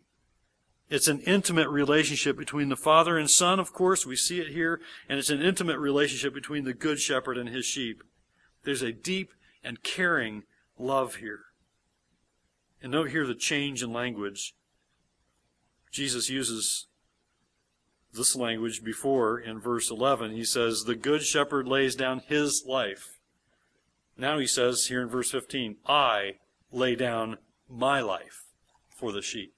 It's 0.90 1.08
an 1.08 1.20
intimate 1.20 1.68
relationship 1.68 2.36
between 2.36 2.68
the 2.68 2.76
Father 2.76 3.18
and 3.18 3.28
Son, 3.30 3.58
of 3.58 3.72
course. 3.72 4.06
We 4.06 4.16
see 4.16 4.38
it 4.40 4.48
here. 4.48 4.80
And 5.08 5.18
it's 5.18 5.30
an 5.30 5.42
intimate 5.42 5.78
relationship 5.78 6.34
between 6.34 6.64
the 6.64 6.74
Good 6.74 7.00
Shepherd 7.00 7.38
and 7.38 7.48
his 7.48 7.64
sheep. 7.64 8.02
There's 8.64 8.82
a 8.82 8.92
deep 8.92 9.32
and 9.62 9.82
caring 9.82 10.44
love 10.78 11.16
here. 11.16 11.40
And 12.84 12.92
note 12.92 13.12
here 13.12 13.26
the 13.26 13.34
change 13.34 13.82
in 13.82 13.94
language. 13.94 14.54
Jesus 15.90 16.28
uses 16.28 16.86
this 18.12 18.36
language 18.36 18.84
before 18.84 19.38
in 19.38 19.58
verse 19.58 19.90
11. 19.90 20.32
He 20.32 20.44
says, 20.44 20.84
The 20.84 20.94
good 20.94 21.22
shepherd 21.22 21.66
lays 21.66 21.96
down 21.96 22.20
his 22.28 22.62
life. 22.68 23.20
Now 24.18 24.38
he 24.38 24.46
says 24.46 24.88
here 24.88 25.00
in 25.00 25.08
verse 25.08 25.30
15, 25.30 25.76
I 25.86 26.32
lay 26.70 26.94
down 26.94 27.38
my 27.70 28.02
life 28.02 28.44
for 28.90 29.12
the 29.12 29.22
sheep. 29.22 29.54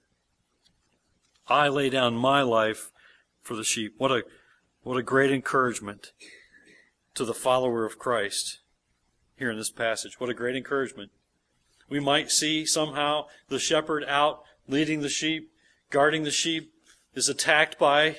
I 1.48 1.66
lay 1.66 1.90
down 1.90 2.14
my 2.14 2.42
life 2.42 2.92
for 3.42 3.56
the 3.56 3.64
sheep. 3.64 3.94
What 3.98 4.12
a, 4.12 4.22
what 4.82 4.98
a 4.98 5.02
great 5.02 5.32
encouragement 5.32 6.12
to 7.16 7.24
the 7.24 7.34
follower 7.34 7.84
of 7.84 7.98
Christ 7.98 8.60
here 9.36 9.50
in 9.50 9.58
this 9.58 9.72
passage. 9.72 10.20
What 10.20 10.30
a 10.30 10.34
great 10.34 10.54
encouragement. 10.54 11.10
We 11.88 12.00
might 12.00 12.30
see 12.30 12.66
somehow 12.66 13.26
the 13.48 13.58
shepherd 13.58 14.04
out 14.06 14.42
leading 14.68 15.00
the 15.00 15.08
sheep, 15.08 15.50
guarding 15.90 16.24
the 16.24 16.30
sheep, 16.30 16.72
is 17.14 17.28
attacked 17.28 17.78
by 17.78 18.18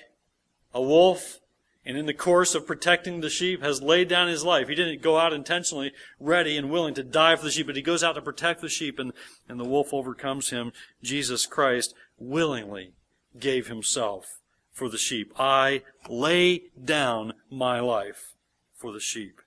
a 0.74 0.82
wolf, 0.82 1.40
and 1.86 1.98
in 1.98 2.06
the 2.06 2.14
course 2.14 2.56
of 2.56 2.68
protecting 2.68 3.22
the 3.22 3.30
sheep 3.30 3.62
has 3.62 3.82
laid 3.82 4.08
down 4.08 4.28
his 4.28 4.44
life. 4.44 4.68
He 4.68 4.76
didn't 4.76 5.02
go 5.02 5.18
out 5.18 5.34
intentionally 5.34 5.94
ready 6.20 6.58
and 6.58 6.70
willing 6.70 6.94
to 6.96 7.04
die 7.04 7.36
for 7.36 7.46
the 7.46 7.52
sheep, 7.52 7.68
but 7.68 7.76
he 7.76 7.82
goes 7.82 8.04
out 8.04 8.14
to 8.16 8.22
protect 8.22 8.62
the 8.62 8.70
sheep 8.70 9.00
and, 9.00 9.14
and 9.48 9.60
the 9.60 9.66
wolf 9.66 9.94
overcomes 9.94 10.50
him. 10.50 10.74
Jesus 11.02 11.46
Christ 11.46 11.94
willingly 12.18 12.92
gave 13.40 13.68
himself 13.68 14.40
for 14.72 14.90
the 14.90 14.98
sheep. 14.98 15.34
I 15.40 15.84
lay 16.10 16.64
down 16.84 17.34
my 17.50 17.80
life 17.80 18.34
for 18.76 18.92
the 18.92 19.00
sheep. 19.00 19.42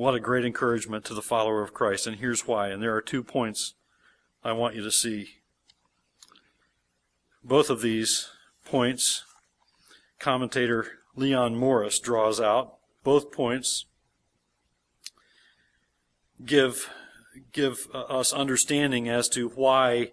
What 0.00 0.14
a 0.14 0.18
great 0.18 0.46
encouragement 0.46 1.04
to 1.04 1.14
the 1.14 1.20
follower 1.20 1.62
of 1.62 1.74
Christ. 1.74 2.06
And 2.06 2.16
here's 2.16 2.46
why. 2.46 2.68
And 2.68 2.82
there 2.82 2.96
are 2.96 3.02
two 3.02 3.22
points 3.22 3.74
I 4.42 4.52
want 4.52 4.74
you 4.74 4.82
to 4.82 4.90
see. 4.90 5.40
Both 7.44 7.68
of 7.68 7.82
these 7.82 8.30
points, 8.64 9.24
commentator 10.18 10.86
Leon 11.16 11.54
Morris 11.54 11.98
draws 11.98 12.40
out. 12.40 12.78
Both 13.04 13.30
points 13.30 13.84
give, 16.46 16.88
give 17.52 17.86
us 17.92 18.32
understanding 18.32 19.06
as 19.06 19.28
to 19.28 19.50
why 19.50 20.12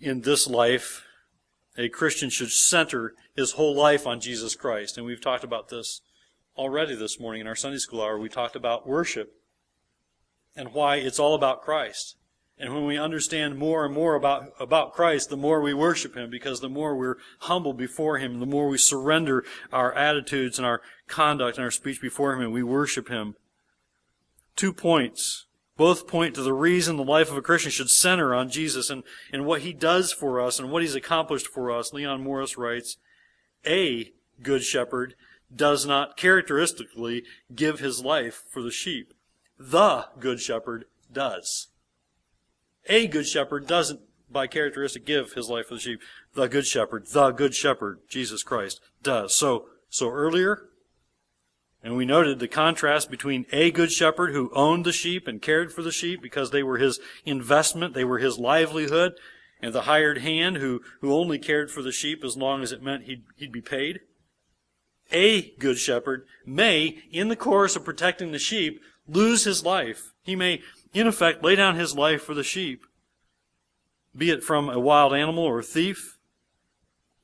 in 0.00 0.22
this 0.22 0.46
life 0.46 1.04
a 1.76 1.90
Christian 1.90 2.30
should 2.30 2.50
center 2.50 3.12
his 3.34 3.52
whole 3.52 3.76
life 3.76 4.06
on 4.06 4.20
Jesus 4.20 4.54
Christ. 4.54 4.96
And 4.96 5.04
we've 5.04 5.20
talked 5.20 5.44
about 5.44 5.68
this 5.68 6.00
already 6.56 6.94
this 6.94 7.20
morning 7.20 7.42
in 7.42 7.46
our 7.46 7.56
Sunday 7.56 7.78
school 7.78 8.02
hour, 8.02 8.18
we 8.18 8.28
talked 8.28 8.56
about 8.56 8.86
worship 8.86 9.34
and 10.54 10.72
why 10.72 10.96
it's 10.96 11.18
all 11.18 11.34
about 11.34 11.62
Christ. 11.62 12.16
And 12.58 12.72
when 12.72 12.86
we 12.86 12.96
understand 12.96 13.58
more 13.58 13.84
and 13.84 13.92
more 13.92 14.14
about, 14.14 14.52
about 14.58 14.94
Christ, 14.94 15.28
the 15.28 15.36
more 15.36 15.60
we 15.60 15.74
worship 15.74 16.16
Him 16.16 16.30
because 16.30 16.60
the 16.60 16.70
more 16.70 16.96
we're 16.96 17.18
humble 17.40 17.74
before 17.74 18.16
Him, 18.16 18.40
the 18.40 18.46
more 18.46 18.68
we 18.68 18.78
surrender 18.78 19.44
our 19.70 19.92
attitudes 19.92 20.58
and 20.58 20.64
our 20.64 20.80
conduct 21.06 21.58
and 21.58 21.64
our 21.64 21.70
speech 21.70 22.00
before 22.00 22.32
Him 22.32 22.40
and 22.40 22.52
we 22.52 22.62
worship 22.62 23.08
Him. 23.08 23.34
Two 24.54 24.72
points. 24.72 25.44
Both 25.76 26.08
point 26.08 26.34
to 26.36 26.42
the 26.42 26.54
reason 26.54 26.96
the 26.96 27.04
life 27.04 27.30
of 27.30 27.36
a 27.36 27.42
Christian 27.42 27.70
should 27.70 27.90
center 27.90 28.34
on 28.34 28.48
Jesus 28.48 28.88
and, 28.88 29.02
and 29.30 29.44
what 29.44 29.60
He 29.60 29.74
does 29.74 30.10
for 30.10 30.40
us 30.40 30.58
and 30.58 30.70
what 30.70 30.80
He's 30.80 30.94
accomplished 30.94 31.48
for 31.48 31.70
us. 31.70 31.92
Leon 31.92 32.22
Morris 32.22 32.56
writes, 32.56 32.96
A 33.66 34.12
good 34.42 34.62
shepherd 34.62 35.14
does 35.54 35.86
not 35.86 36.16
characteristically 36.16 37.24
give 37.54 37.78
his 37.78 38.04
life 38.04 38.44
for 38.50 38.62
the 38.62 38.70
sheep. 38.70 39.14
The 39.58 40.06
good 40.18 40.40
shepherd 40.40 40.86
does. 41.12 41.68
A 42.88 43.06
good 43.06 43.26
shepherd 43.26 43.66
doesn't, 43.66 44.00
by 44.30 44.46
characteristic, 44.46 45.06
give 45.06 45.32
his 45.32 45.48
life 45.48 45.66
for 45.68 45.74
the 45.74 45.80
sheep. 45.80 46.00
The 46.34 46.48
good 46.48 46.66
shepherd, 46.66 47.06
the 47.08 47.30
good 47.30 47.54
shepherd, 47.54 48.00
Jesus 48.08 48.42
Christ, 48.42 48.80
does. 49.02 49.34
So, 49.34 49.66
so 49.88 50.10
earlier, 50.10 50.68
and 51.82 51.96
we 51.96 52.04
noted 52.04 52.38
the 52.38 52.48
contrast 52.48 53.10
between 53.10 53.46
a 53.52 53.70
good 53.70 53.92
shepherd 53.92 54.32
who 54.32 54.50
owned 54.54 54.84
the 54.84 54.92
sheep 54.92 55.26
and 55.26 55.40
cared 55.40 55.72
for 55.72 55.82
the 55.82 55.92
sheep 55.92 56.20
because 56.20 56.50
they 56.50 56.62
were 56.62 56.78
his 56.78 56.98
investment, 57.24 57.94
they 57.94 58.04
were 58.04 58.18
his 58.18 58.38
livelihood, 58.38 59.14
and 59.60 59.72
the 59.72 59.82
hired 59.82 60.18
hand 60.18 60.56
who, 60.56 60.82
who 61.00 61.14
only 61.14 61.38
cared 61.38 61.70
for 61.70 61.82
the 61.82 61.92
sheep 61.92 62.24
as 62.24 62.36
long 62.36 62.62
as 62.62 62.72
it 62.72 62.82
meant 62.82 63.04
he'd, 63.04 63.22
he'd 63.36 63.52
be 63.52 63.62
paid 63.62 64.00
a 65.12 65.50
good 65.58 65.78
shepherd 65.78 66.26
may, 66.44 67.02
in 67.10 67.28
the 67.28 67.36
course 67.36 67.76
of 67.76 67.84
protecting 67.84 68.32
the 68.32 68.38
sheep, 68.38 68.80
lose 69.08 69.44
his 69.44 69.64
life. 69.64 70.12
He 70.22 70.36
may, 70.36 70.62
in 70.92 71.06
effect, 71.06 71.44
lay 71.44 71.54
down 71.54 71.76
his 71.76 71.94
life 71.94 72.22
for 72.22 72.34
the 72.34 72.42
sheep, 72.42 72.84
be 74.16 74.30
it 74.30 74.42
from 74.42 74.68
a 74.68 74.80
wild 74.80 75.14
animal 75.14 75.44
or 75.44 75.60
a 75.60 75.64
thief, 75.64 76.18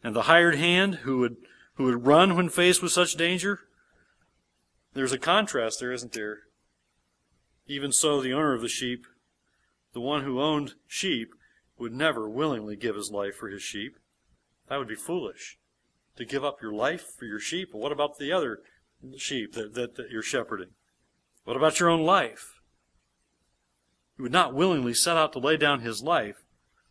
and 0.05 0.15
the 0.15 0.23
hired 0.23 0.55
hand 0.55 0.97
who 0.97 1.19
would, 1.19 1.37
who 1.75 1.85
would 1.85 2.07
run 2.07 2.37
when 2.37 2.49
faced 2.49 2.83
with 2.83 2.93
such 2.93 3.15
danger. 3.15 3.61
There's 4.95 5.13
a 5.13 5.19
contrast 5.19 5.81
there, 5.81 5.93
isn't 5.93 6.13
there? 6.13 6.41
Even 7.67 7.93
so, 7.93 8.21
the 8.21 8.33
owner 8.33 8.55
of 8.55 8.61
the 8.61 8.69
sheep, 8.69 9.07
the 9.93 10.01
one 10.01 10.25
who 10.25 10.41
owned 10.41 10.75
sheep, 10.87 11.35
would 11.79 11.93
never 11.93 12.29
willingly 12.29 12.77
give 12.77 12.95
his 12.95 13.11
life 13.11 13.35
for 13.35 13.49
his 13.49 13.63
sheep. 13.63 13.97
That 14.69 14.79
would 14.79 14.89
be 14.89 14.95
foolish 14.95 15.59
to 16.17 16.25
give 16.25 16.45
up 16.45 16.61
your 16.63 16.73
life 16.73 17.07
for 17.19 17.25
your 17.25 17.41
sheep. 17.41 17.71
But 17.73 17.79
what 17.79 17.93
about 17.93 18.19
the 18.19 18.33
other 18.33 18.61
sheep 19.17 19.55
that, 19.55 19.75
that, 19.75 19.97
that 19.97 20.11
you're 20.11 20.23
shepherding? 20.23 20.71
What 21.45 21.57
about 21.57 21.81
your 21.81 21.91
own 21.91 22.03
life? 22.03 22.61
He 24.17 24.23
would 24.23 24.33
not 24.33 24.55
willingly 24.55 24.95
set 24.95 25.17
out 25.17 25.33
to 25.33 25.39
lay 25.39 25.57
down 25.57 25.81
his 25.81 26.03
life. 26.03 26.45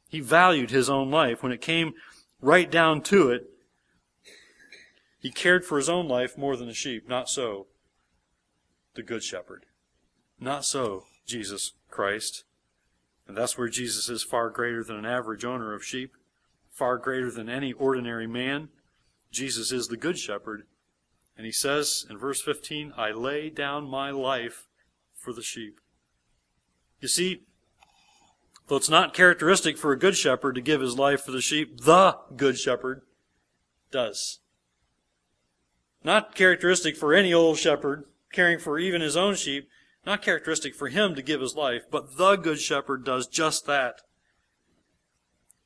He 0.10 0.20
valued 0.20 0.72
his 0.72 0.90
own 0.90 1.10
life. 1.10 1.42
When 1.42 1.52
it 1.52 1.62
came 1.62 1.94
right 2.42 2.70
down 2.70 3.02
to 3.04 3.30
it, 3.30 3.50
he 5.20 5.32
cared 5.32 5.64
for 5.64 5.78
his 5.78 5.88
own 5.88 6.08
life 6.08 6.38
more 6.38 6.58
than 6.58 6.68
the 6.68 6.74
sheep. 6.74 7.08
Not 7.08 7.30
so 7.30 7.68
the 8.96 9.04
Good 9.04 9.24
Shepherd. 9.24 9.66
Not 10.40 10.66
so 10.66 11.06
Jesus 11.26 11.74
Christ. 11.90 12.44
And 13.28 13.38
that's 13.38 13.58
where 13.58 13.70
Jesus 13.70 14.10
is 14.10 14.24
far 14.24 14.50
greater 14.50 14.84
than 14.84 14.98
an 14.98 15.06
average 15.06 15.46
owner 15.46 15.74
of 15.74 15.86
sheep, 15.86 16.14
far 16.72 16.98
greater 16.98 17.32
than 17.32 17.48
any 17.48 17.72
ordinary 17.72 18.28
man. 18.28 18.70
Jesus 19.32 19.72
is 19.72 19.88
the 19.88 19.98
Good 19.98 20.18
Shepherd. 20.18 20.64
And 21.38 21.46
he 21.46 21.52
says 21.52 22.06
in 22.10 22.18
verse 22.18 22.42
15, 22.42 22.94
I 22.98 23.12
lay 23.12 23.50
down 23.50 23.90
my 23.90 24.12
life 24.12 24.68
for 25.16 25.34
the 25.34 25.42
sheep. 25.42 25.80
You 27.00 27.08
see, 27.08 27.44
though 28.68 28.76
it's 28.76 28.90
not 28.90 29.14
characteristic 29.14 29.78
for 29.78 29.92
a 29.92 29.98
good 29.98 30.16
shepherd 30.16 30.56
to 30.56 30.62
give 30.62 30.82
his 30.82 30.98
life 30.98 31.24
for 31.24 31.32
the 31.32 31.42
sheep, 31.42 31.82
the 31.82 32.18
good 32.36 32.60
shepherd 32.60 33.02
does. 33.92 34.40
Not 36.04 36.36
characteristic 36.36 36.98
for 36.98 37.14
any 37.14 37.34
old 37.34 37.58
shepherd 37.58 38.06
caring 38.32 38.60
for 38.60 38.80
even 38.80 39.02
his 39.02 39.18
own 39.18 39.36
sheep, 39.36 39.68
not 40.06 40.22
characteristic 40.22 40.74
for 40.74 40.88
him 40.88 41.16
to 41.16 41.22
give 41.22 41.42
his 41.42 41.56
life, 41.56 41.84
but 41.90 42.18
the 42.18 42.36
good 42.36 42.60
shepherd 42.60 43.04
does 43.04 43.28
just 43.28 43.66
that. 43.66 44.02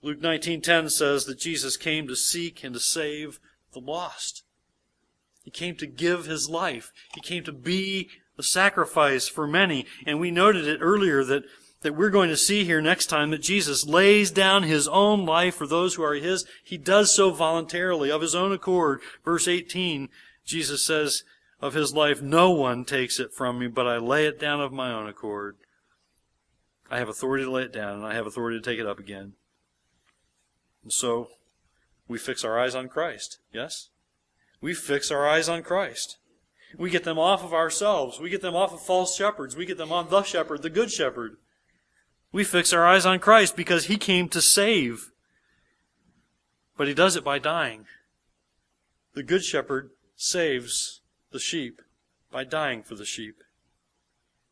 Luke 0.02 0.20
19:10 0.20 0.90
says 0.90 1.26
that 1.26 1.40
Jesus 1.40 1.78
came 1.78 2.08
to 2.08 2.16
seek 2.16 2.64
and 2.64 2.74
to 2.74 2.80
save 2.80 3.40
the 3.76 3.80
lost. 3.80 4.44
He 5.44 5.52
came 5.52 5.76
to 5.76 5.86
give 5.86 6.26
his 6.26 6.50
life. 6.50 6.92
He 7.14 7.22
came 7.22 7.44
to 7.44 7.52
be 7.52 8.10
the 8.36 8.44
sacrifice 8.44 9.28
for 9.28 9.46
many. 9.46 9.86
And 10.08 10.20
we 10.20 10.32
noted 10.32 10.68
it 10.68 10.80
earlier 10.82 11.24
that, 11.24 11.44
that 11.82 11.96
we're 11.96 12.10
going 12.10 12.30
to 12.30 12.38
see 12.38 12.64
here 12.64 12.82
next 12.82 13.06
time 13.06 13.30
that 13.30 13.44
Jesus 13.44 13.86
lays 13.86 14.32
down 14.32 14.64
his 14.64 14.88
own 14.88 15.24
life 15.26 15.54
for 15.54 15.68
those 15.68 15.94
who 15.94 16.04
are 16.04 16.16
his. 16.16 16.46
He 16.64 16.78
does 16.78 17.14
so 17.14 17.30
voluntarily, 17.30 18.10
of 18.10 18.22
his 18.22 18.34
own 18.34 18.52
accord. 18.52 19.02
Verse 19.24 19.48
18, 19.48 20.10
Jesus 20.44 20.84
says, 20.84 21.24
of 21.62 21.74
his 21.74 21.94
life, 21.94 22.22
no 22.22 22.52
one 22.52 22.86
takes 22.86 23.20
it 23.20 23.34
from 23.34 23.60
me, 23.60 23.68
but 23.68 23.88
I 23.88 23.98
lay 23.98 24.26
it 24.26 24.40
down 24.40 24.62
of 24.62 24.74
my 24.74 24.92
own 24.92 25.08
accord. 25.08 25.58
I 26.90 27.00
have 27.00 27.10
authority 27.10 27.46
to 27.46 27.52
lay 27.52 27.64
it 27.64 27.74
down, 27.74 27.96
and 27.96 28.06
I 28.06 28.14
have 28.14 28.28
authority 28.28 28.60
to 28.60 28.64
take 28.64 28.80
it 28.80 28.86
up 28.86 29.00
again. 29.00 29.34
And 30.84 30.92
so, 30.94 31.30
we 32.08 32.18
fix 32.18 32.44
our 32.44 32.60
eyes 32.60 32.76
on 32.76 32.88
Christ, 32.88 33.40
yes? 33.54 33.90
We 34.62 34.74
fix 34.74 35.12
our 35.12 35.28
eyes 35.28 35.50
on 35.50 35.64
Christ. 35.64 36.18
We 36.78 36.90
get 36.90 37.04
them 37.04 37.20
off 37.20 37.44
of 37.44 37.54
ourselves. 37.54 38.20
We 38.20 38.30
get 38.30 38.42
them 38.42 38.56
off 38.56 38.74
of 38.74 38.82
false 38.82 39.16
shepherds. 39.16 39.56
We 39.56 39.66
get 39.66 39.78
them 39.78 39.92
on 39.92 40.10
the 40.10 40.24
shepherd, 40.24 40.62
the 40.62 40.70
good 40.70 40.92
shepherd. 40.92 41.38
We 42.32 42.44
fix 42.44 42.74
our 42.74 42.86
eyes 42.86 43.06
on 43.06 43.20
Christ 43.20 43.56
because 43.56 43.86
he 43.86 43.98
came 43.98 44.28
to 44.30 44.42
save. 44.42 45.12
But 46.78 46.88
he 46.88 46.94
does 46.94 47.16
it 47.16 47.24
by 47.24 47.40
dying. 47.40 47.86
The 49.14 49.24
good 49.24 49.44
shepherd 49.44 49.92
saves 50.16 51.02
the 51.32 51.40
sheep 51.40 51.82
by 52.32 52.44
dying 52.44 52.84
for 52.84 52.96
the 52.96 53.06
sheep 53.06 53.42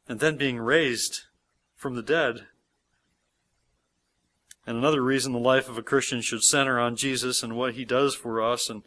and 0.08 0.20
then 0.20 0.38
being 0.38 0.58
raised 0.58 1.24
from 1.76 1.96
the 1.96 2.02
dead. 2.02 2.48
And 4.66 4.78
another 4.78 5.02
reason 5.02 5.34
the 5.34 5.40
life 5.40 5.68
of 5.68 5.78
a 5.78 5.84
Christian 5.84 6.22
should 6.22 6.44
center 6.44 6.80
on 6.80 6.96
Jesus 6.96 7.44
and 7.44 7.56
what 7.56 7.74
he 7.74 7.84
does 7.84 8.16
for 8.16 8.42
us 8.42 8.70
and 8.70 8.84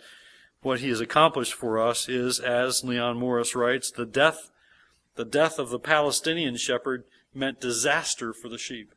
what 0.62 0.80
he 0.80 0.88
has 0.88 1.00
accomplished 1.00 1.52
for 1.54 1.78
us 1.78 2.08
is, 2.08 2.40
as 2.40 2.82
Leon 2.82 3.18
Morris 3.18 3.54
writes, 3.54 3.90
the 3.90 4.06
death, 4.06 4.50
the 5.14 5.24
death 5.24 5.58
of 5.58 5.70
the 5.70 5.78
Palestinian 5.78 6.56
shepherd 6.56 7.04
meant 7.34 7.60
disaster 7.60 8.32
for 8.32 8.48
the 8.48 8.58
sheep. 8.58 8.92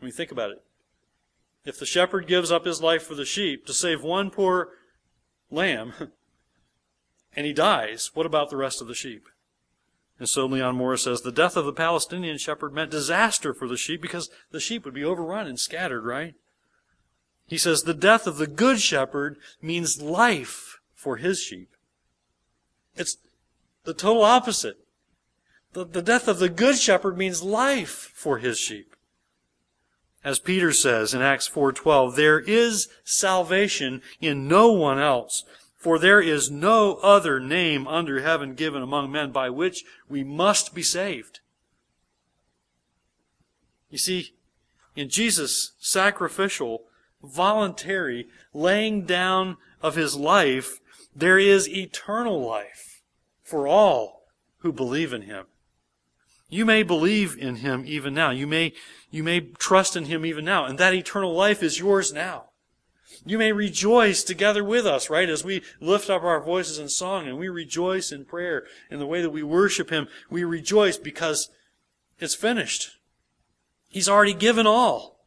I 0.00 0.04
mean, 0.04 0.12
think 0.12 0.32
about 0.32 0.50
it. 0.50 0.62
If 1.64 1.78
the 1.78 1.86
shepherd 1.86 2.26
gives 2.26 2.50
up 2.50 2.64
his 2.64 2.80
life 2.80 3.02
for 3.02 3.14
the 3.14 3.26
sheep 3.26 3.66
to 3.66 3.74
save 3.74 4.02
one 4.02 4.30
poor 4.30 4.70
lamb, 5.50 5.92
and 7.36 7.44
he 7.44 7.52
dies, 7.52 8.10
what 8.14 8.26
about 8.26 8.48
the 8.48 8.56
rest 8.56 8.80
of 8.80 8.88
the 8.88 8.94
sheep? 8.94 9.28
And 10.18 10.28
so 10.28 10.46
Leon 10.46 10.76
Morris 10.76 11.04
says 11.04 11.22
the 11.22 11.30
death 11.30 11.56
of 11.56 11.64
the 11.64 11.72
Palestinian 11.72 12.38
shepherd 12.38 12.72
meant 12.72 12.90
disaster 12.90 13.54
for 13.54 13.68
the 13.68 13.76
sheep 13.76 14.02
because 14.02 14.30
the 14.50 14.60
sheep 14.60 14.84
would 14.84 14.94
be 14.94 15.04
overrun 15.04 15.46
and 15.46 15.60
scattered, 15.60 16.04
right? 16.04 16.34
He 17.46 17.56
says 17.56 17.82
the 17.82 17.94
death 17.94 18.26
of 18.26 18.36
the 18.36 18.46
good 18.46 18.80
shepherd 18.80 19.38
means 19.62 20.02
life 20.02 20.80
for 20.94 21.16
his 21.16 21.40
sheep. 21.40 21.70
It's 22.96 23.16
the 23.84 23.94
total 23.94 24.24
opposite. 24.24 24.78
The, 25.72 25.84
the 25.84 26.02
death 26.02 26.28
of 26.28 26.40
the 26.40 26.48
good 26.48 26.78
shepherd 26.78 27.16
means 27.16 27.42
life 27.42 28.10
for 28.14 28.38
his 28.38 28.58
sheep. 28.58 28.96
As 30.24 30.40
Peter 30.40 30.72
says 30.72 31.14
in 31.14 31.22
Acts 31.22 31.48
4:12, 31.48 32.16
there 32.16 32.40
is 32.40 32.88
salvation 33.04 34.02
in 34.20 34.48
no 34.48 34.72
one 34.72 34.98
else, 34.98 35.44
for 35.78 35.98
there 35.98 36.20
is 36.20 36.50
no 36.50 36.96
other 36.96 37.38
name 37.38 37.86
under 37.86 38.20
heaven 38.20 38.54
given 38.54 38.82
among 38.82 39.12
men 39.12 39.30
by 39.30 39.48
which 39.48 39.84
we 40.08 40.24
must 40.24 40.74
be 40.74 40.82
saved. 40.82 41.38
You 43.88 43.98
see, 43.98 44.34
in 44.96 45.08
Jesus' 45.08 45.72
sacrificial, 45.78 46.82
voluntary 47.22 48.26
laying 48.52 49.06
down 49.06 49.56
of 49.80 49.94
his 49.94 50.16
life, 50.16 50.80
there 51.14 51.38
is 51.38 51.68
eternal 51.68 52.44
life 52.44 53.02
for 53.42 53.68
all 53.68 54.24
who 54.58 54.72
believe 54.72 55.12
in 55.12 55.22
him. 55.22 55.46
You 56.50 56.66
may 56.66 56.82
believe 56.82 57.36
in 57.38 57.56
him 57.56 57.84
even 57.86 58.14
now. 58.14 58.30
You 58.30 58.46
may, 58.46 58.72
you 59.10 59.22
may 59.22 59.40
trust 59.40 59.94
in 59.94 60.06
him 60.06 60.26
even 60.26 60.44
now. 60.44 60.64
And 60.64 60.78
that 60.78 60.94
eternal 60.94 61.34
life 61.34 61.62
is 61.62 61.78
yours 61.78 62.12
now. 62.12 62.47
You 63.24 63.38
may 63.38 63.52
rejoice 63.52 64.22
together 64.22 64.62
with 64.64 64.86
us, 64.86 65.10
right? 65.10 65.28
As 65.28 65.44
we 65.44 65.62
lift 65.80 66.10
up 66.10 66.22
our 66.22 66.40
voices 66.40 66.78
in 66.78 66.88
song 66.88 67.26
and 67.26 67.38
we 67.38 67.48
rejoice 67.48 68.12
in 68.12 68.24
prayer 68.24 68.64
in 68.90 68.98
the 68.98 69.06
way 69.06 69.22
that 69.22 69.30
we 69.30 69.42
worship 69.42 69.90
Him, 69.90 70.08
we 70.30 70.44
rejoice 70.44 70.96
because 70.96 71.50
it's 72.18 72.34
finished. 72.34 72.98
He's 73.88 74.08
already 74.08 74.34
given 74.34 74.66
all 74.66 75.24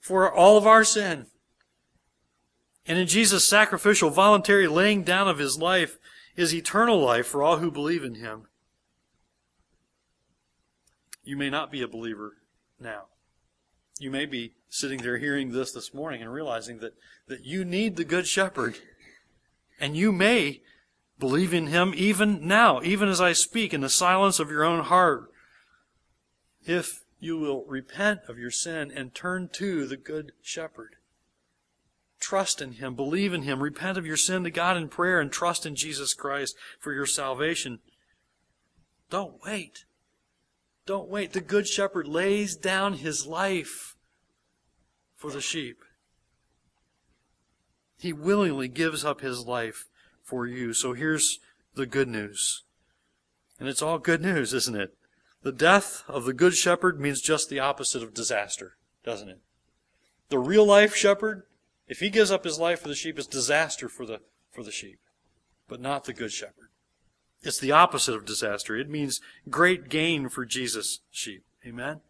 for 0.00 0.30
all 0.30 0.56
of 0.56 0.66
our 0.66 0.84
sin. 0.84 1.26
And 2.86 2.98
in 2.98 3.06
Jesus' 3.06 3.48
sacrificial, 3.48 4.10
voluntary 4.10 4.66
laying 4.66 5.02
down 5.02 5.28
of 5.28 5.38
His 5.38 5.58
life 5.58 5.98
is 6.36 6.54
eternal 6.54 6.98
life 6.98 7.26
for 7.26 7.42
all 7.42 7.58
who 7.58 7.70
believe 7.70 8.02
in 8.02 8.16
Him. 8.16 8.46
You 11.22 11.36
may 11.36 11.50
not 11.50 11.70
be 11.70 11.82
a 11.82 11.88
believer 11.88 12.38
now. 12.80 13.04
You 14.00 14.10
may 14.10 14.24
be 14.24 14.54
sitting 14.70 15.02
there 15.02 15.18
hearing 15.18 15.52
this 15.52 15.72
this 15.72 15.92
morning 15.92 16.22
and 16.22 16.32
realizing 16.32 16.78
that, 16.78 16.94
that 17.28 17.44
you 17.44 17.66
need 17.66 17.96
the 17.96 18.04
Good 18.04 18.26
Shepherd. 18.26 18.78
And 19.78 19.94
you 19.94 20.10
may 20.10 20.62
believe 21.18 21.52
in 21.52 21.66
Him 21.66 21.92
even 21.94 22.48
now, 22.48 22.80
even 22.82 23.10
as 23.10 23.20
I 23.20 23.34
speak, 23.34 23.74
in 23.74 23.82
the 23.82 23.90
silence 23.90 24.40
of 24.40 24.50
your 24.50 24.64
own 24.64 24.84
heart. 24.84 25.30
If 26.64 27.04
you 27.18 27.36
will 27.36 27.66
repent 27.66 28.20
of 28.26 28.38
your 28.38 28.50
sin 28.50 28.90
and 28.90 29.14
turn 29.14 29.50
to 29.52 29.86
the 29.86 29.98
Good 29.98 30.32
Shepherd. 30.40 30.96
Trust 32.18 32.62
in 32.62 32.72
Him, 32.72 32.94
believe 32.94 33.34
in 33.34 33.42
Him, 33.42 33.62
repent 33.62 33.98
of 33.98 34.06
your 34.06 34.16
sin 34.16 34.44
to 34.44 34.50
God 34.50 34.78
in 34.78 34.88
prayer, 34.88 35.20
and 35.20 35.30
trust 35.30 35.66
in 35.66 35.76
Jesus 35.76 36.14
Christ 36.14 36.56
for 36.78 36.94
your 36.94 37.04
salvation. 37.04 37.80
Don't 39.10 39.44
wait. 39.44 39.84
Don't 40.86 41.10
wait. 41.10 41.34
The 41.34 41.42
Good 41.42 41.68
Shepherd 41.68 42.08
lays 42.08 42.56
down 42.56 42.94
His 42.94 43.26
life 43.26 43.89
for 45.20 45.30
the 45.30 45.40
sheep. 45.42 45.84
He 47.98 48.10
willingly 48.10 48.68
gives 48.68 49.04
up 49.04 49.20
his 49.20 49.46
life 49.46 49.86
for 50.22 50.46
you. 50.46 50.72
So 50.72 50.94
here's 50.94 51.40
the 51.74 51.84
good 51.84 52.08
news. 52.08 52.62
And 53.58 53.68
it's 53.68 53.82
all 53.82 53.98
good 53.98 54.22
news, 54.22 54.54
isn't 54.54 54.80
it? 54.80 54.94
The 55.42 55.52
death 55.52 56.04
of 56.08 56.24
the 56.24 56.32
good 56.32 56.54
shepherd 56.54 56.98
means 56.98 57.20
just 57.20 57.50
the 57.50 57.58
opposite 57.60 58.02
of 58.02 58.14
disaster, 58.14 58.78
doesn't 59.04 59.28
it? 59.28 59.40
The 60.30 60.38
real 60.38 60.64
life 60.64 60.96
shepherd, 60.96 61.42
if 61.86 62.00
he 62.00 62.08
gives 62.08 62.30
up 62.30 62.44
his 62.44 62.58
life 62.58 62.80
for 62.80 62.88
the 62.88 62.94
sheep, 62.94 63.18
is 63.18 63.26
disaster 63.26 63.90
for 63.90 64.06
the, 64.06 64.20
for 64.50 64.64
the 64.64 64.72
sheep, 64.72 65.00
but 65.68 65.82
not 65.82 66.04
the 66.04 66.14
good 66.14 66.32
shepherd. 66.32 66.70
It's 67.42 67.60
the 67.60 67.72
opposite 67.72 68.14
of 68.14 68.24
disaster. 68.24 68.74
It 68.74 68.88
means 68.88 69.20
great 69.50 69.90
gain 69.90 70.30
for 70.30 70.46
Jesus' 70.46 71.00
sheep. 71.10 71.44
Amen? 71.66 72.00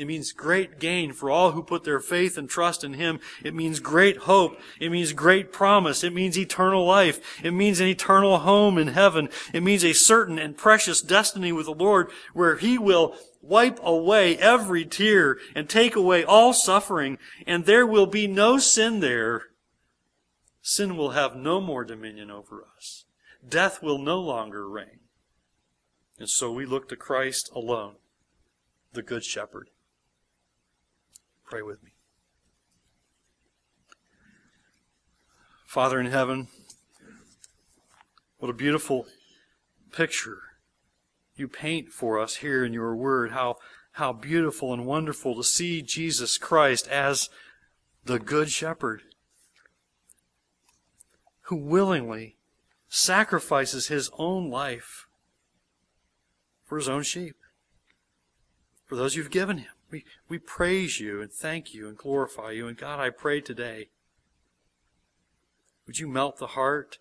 It 0.00 0.06
means 0.06 0.32
great 0.32 0.78
gain 0.78 1.12
for 1.12 1.30
all 1.30 1.52
who 1.52 1.62
put 1.62 1.84
their 1.84 2.00
faith 2.00 2.38
and 2.38 2.48
trust 2.48 2.84
in 2.84 2.94
Him. 2.94 3.20
It 3.44 3.54
means 3.54 3.80
great 3.80 4.16
hope. 4.16 4.58
It 4.80 4.88
means 4.88 5.12
great 5.12 5.52
promise. 5.52 6.02
It 6.02 6.14
means 6.14 6.38
eternal 6.38 6.86
life. 6.86 7.44
It 7.44 7.50
means 7.50 7.80
an 7.80 7.86
eternal 7.86 8.38
home 8.38 8.78
in 8.78 8.88
heaven. 8.88 9.28
It 9.52 9.62
means 9.62 9.84
a 9.84 9.92
certain 9.92 10.38
and 10.38 10.56
precious 10.56 11.02
destiny 11.02 11.52
with 11.52 11.66
the 11.66 11.74
Lord 11.74 12.10
where 12.32 12.56
He 12.56 12.78
will 12.78 13.14
wipe 13.42 13.78
away 13.82 14.38
every 14.38 14.86
tear 14.86 15.36
and 15.54 15.68
take 15.68 15.94
away 15.94 16.24
all 16.24 16.54
suffering 16.54 17.18
and 17.46 17.66
there 17.66 17.86
will 17.86 18.06
be 18.06 18.26
no 18.26 18.56
sin 18.56 19.00
there. 19.00 19.48
Sin 20.62 20.96
will 20.96 21.10
have 21.10 21.36
no 21.36 21.60
more 21.60 21.84
dominion 21.84 22.30
over 22.30 22.64
us. 22.74 23.04
Death 23.46 23.82
will 23.82 23.98
no 23.98 24.18
longer 24.18 24.66
reign. 24.66 25.00
And 26.18 26.30
so 26.30 26.50
we 26.50 26.64
look 26.64 26.88
to 26.88 26.96
Christ 26.96 27.50
alone, 27.54 27.96
the 28.94 29.02
Good 29.02 29.24
Shepherd. 29.24 29.68
Pray 31.50 31.62
with 31.62 31.82
me. 31.82 31.90
Father 35.66 35.98
in 35.98 36.06
heaven, 36.06 36.46
what 38.38 38.50
a 38.50 38.54
beautiful 38.54 39.08
picture 39.90 40.42
you 41.34 41.48
paint 41.48 41.88
for 41.88 42.20
us 42.20 42.36
here 42.36 42.64
in 42.64 42.72
your 42.72 42.94
word. 42.94 43.32
How, 43.32 43.56
how 43.92 44.12
beautiful 44.12 44.72
and 44.72 44.86
wonderful 44.86 45.34
to 45.34 45.42
see 45.42 45.82
Jesus 45.82 46.38
Christ 46.38 46.86
as 46.86 47.28
the 48.04 48.20
Good 48.20 48.48
Shepherd 48.48 49.02
who 51.42 51.56
willingly 51.56 52.36
sacrifices 52.88 53.88
his 53.88 54.08
own 54.16 54.50
life 54.50 55.08
for 56.64 56.78
his 56.78 56.88
own 56.88 57.02
sheep, 57.02 57.34
for 58.86 58.94
those 58.94 59.16
you've 59.16 59.32
given 59.32 59.58
him. 59.58 59.72
We, 59.90 60.04
we 60.28 60.38
praise 60.38 61.00
you 61.00 61.20
and 61.20 61.32
thank 61.32 61.74
you 61.74 61.88
and 61.88 61.96
glorify 61.96 62.52
you. 62.52 62.68
And 62.68 62.76
God, 62.76 63.00
I 63.00 63.10
pray 63.10 63.40
today, 63.40 63.88
would 65.86 65.98
you 65.98 66.06
melt 66.06 66.38
the 66.38 66.48
heart 66.48 66.98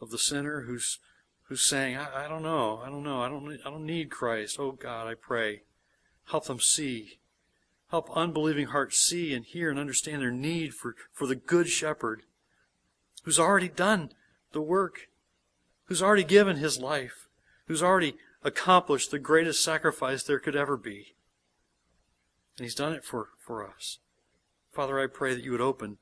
of 0.00 0.10
the 0.10 0.18
sinner 0.18 0.62
who's, 0.62 0.98
who's 1.44 1.62
saying, 1.62 1.96
I, 1.96 2.26
I 2.26 2.28
don't 2.28 2.42
know, 2.42 2.82
I 2.84 2.90
don't 2.90 3.02
know, 3.02 3.22
I 3.22 3.28
don't, 3.28 3.58
I 3.64 3.70
don't 3.70 3.86
need 3.86 4.10
Christ. 4.10 4.58
Oh 4.58 4.72
God, 4.72 5.06
I 5.06 5.14
pray. 5.14 5.62
Help 6.26 6.44
them 6.44 6.60
see. 6.60 7.18
Help 7.90 8.14
unbelieving 8.14 8.66
hearts 8.66 8.98
see 8.98 9.32
and 9.32 9.44
hear 9.44 9.70
and 9.70 9.78
understand 9.78 10.20
their 10.20 10.30
need 10.30 10.74
for, 10.74 10.94
for 11.12 11.26
the 11.26 11.36
good 11.36 11.68
shepherd 11.68 12.22
who's 13.22 13.38
already 13.38 13.68
done 13.68 14.10
the 14.52 14.60
work, 14.60 15.08
who's 15.86 16.02
already 16.02 16.24
given 16.24 16.56
his 16.56 16.78
life, 16.78 17.28
who's 17.66 17.82
already 17.82 18.16
accomplished 18.44 19.10
the 19.10 19.18
greatest 19.18 19.64
sacrifice 19.64 20.22
there 20.22 20.38
could 20.38 20.54
ever 20.54 20.76
be. 20.76 21.16
And 22.56 22.64
he's 22.64 22.74
done 22.74 22.92
it 22.92 23.04
for, 23.04 23.28
for 23.38 23.66
us. 23.66 23.98
Father, 24.72 25.00
I 25.00 25.06
pray 25.06 25.34
that 25.34 25.42
you 25.42 25.52
would 25.52 25.60
open 25.60 25.98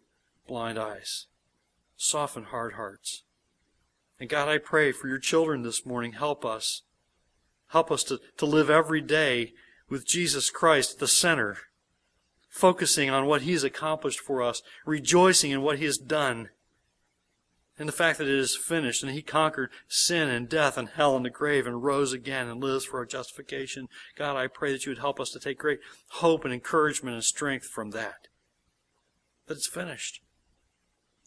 blind 0.46 0.78
eyes, 0.78 1.26
soften 1.96 2.44
hard 2.44 2.74
hearts. 2.74 3.22
And 4.18 4.28
God, 4.28 4.48
I 4.48 4.58
pray 4.58 4.92
for 4.92 5.08
your 5.08 5.18
children 5.18 5.62
this 5.62 5.86
morning, 5.86 6.12
help 6.12 6.44
us. 6.44 6.82
Help 7.68 7.90
us 7.90 8.04
to, 8.04 8.20
to 8.36 8.44
live 8.44 8.68
every 8.68 9.00
day 9.00 9.54
with 9.88 10.06
Jesus 10.06 10.50
Christ 10.50 10.94
at 10.94 10.98
the 10.98 11.08
center, 11.08 11.58
focusing 12.48 13.08
on 13.08 13.26
what 13.26 13.42
He's 13.42 13.64
accomplished 13.64 14.20
for 14.20 14.42
us, 14.42 14.62
rejoicing 14.84 15.50
in 15.50 15.62
what 15.62 15.78
He 15.78 15.86
has 15.86 15.96
done, 15.96 16.50
and 17.78 17.88
the 17.88 17.92
fact 17.92 18.18
that 18.18 18.28
it 18.28 18.34
is 18.34 18.56
finished 18.56 19.02
and 19.02 19.12
he 19.12 19.22
conquered 19.22 19.70
sin 19.88 20.28
and 20.28 20.48
death 20.48 20.76
and 20.76 20.90
hell 20.90 21.16
and 21.16 21.24
the 21.24 21.30
grave 21.30 21.66
and 21.66 21.82
rose 21.82 22.12
again 22.12 22.48
and 22.48 22.62
lives 22.62 22.84
for 22.84 22.98
our 22.98 23.06
justification. 23.06 23.88
God, 24.16 24.36
I 24.36 24.46
pray 24.46 24.72
that 24.72 24.84
you 24.84 24.90
would 24.90 24.98
help 24.98 25.18
us 25.18 25.30
to 25.30 25.40
take 25.40 25.58
great 25.58 25.80
hope 26.10 26.44
and 26.44 26.52
encouragement 26.52 27.14
and 27.14 27.24
strength 27.24 27.66
from 27.66 27.90
that. 27.90 28.28
That 29.46 29.56
it's 29.56 29.66
finished. 29.66 30.20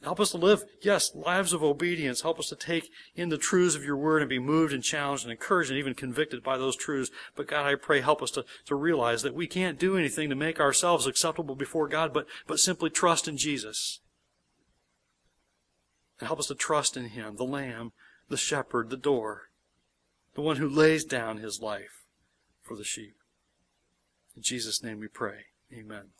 Help 0.03 0.19
us 0.19 0.31
to 0.31 0.37
live, 0.37 0.65
yes, 0.81 1.15
lives 1.15 1.51
of 1.51 1.63
obedience. 1.63 2.21
Help 2.21 2.37
us 2.37 2.49
to 2.49 2.55
take 2.55 2.91
in 3.15 3.29
the 3.29 3.37
truths 3.37 3.75
of 3.75 3.83
your 3.83 3.97
word 3.97 4.21
and 4.21 4.29
be 4.29 4.37
moved 4.37 4.71
and 4.71 4.83
challenged 4.83 5.23
and 5.23 5.31
encouraged 5.31 5.71
and 5.71 5.79
even 5.79 5.95
convicted 5.95 6.43
by 6.43 6.57
those 6.57 6.75
truths. 6.75 7.09
But 7.35 7.47
God, 7.47 7.65
I 7.65 7.73
pray, 7.73 8.01
help 8.01 8.21
us 8.21 8.29
to, 8.31 8.45
to 8.65 8.75
realize 8.75 9.23
that 9.23 9.33
we 9.33 9.47
can't 9.47 9.79
do 9.79 9.97
anything 9.97 10.29
to 10.29 10.35
make 10.35 10.59
ourselves 10.59 11.07
acceptable 11.07 11.55
before 11.55 11.87
God, 11.87 12.13
but, 12.13 12.27
but 12.45 12.59
simply 12.59 12.91
trust 12.91 13.27
in 13.27 13.37
Jesus. 13.37 14.01
And 16.19 16.27
help 16.27 16.39
us 16.39 16.47
to 16.47 16.55
trust 16.55 16.95
in 16.95 17.09
Him, 17.09 17.35
the 17.35 17.43
Lamb, 17.43 17.91
the 18.29 18.37
Shepherd, 18.37 18.89
the 18.89 18.97
door, 18.97 19.49
the 20.33 20.41
one 20.41 20.57
who 20.57 20.69
lays 20.69 21.03
down 21.03 21.37
His 21.37 21.59
life 21.61 22.05
for 22.61 22.75
the 22.75 22.83
sheep. 22.83 23.15
In 24.35 24.41
Jesus' 24.41 24.83
name 24.83 24.99
we 24.99 25.07
pray. 25.07 25.45
Amen. 25.73 26.14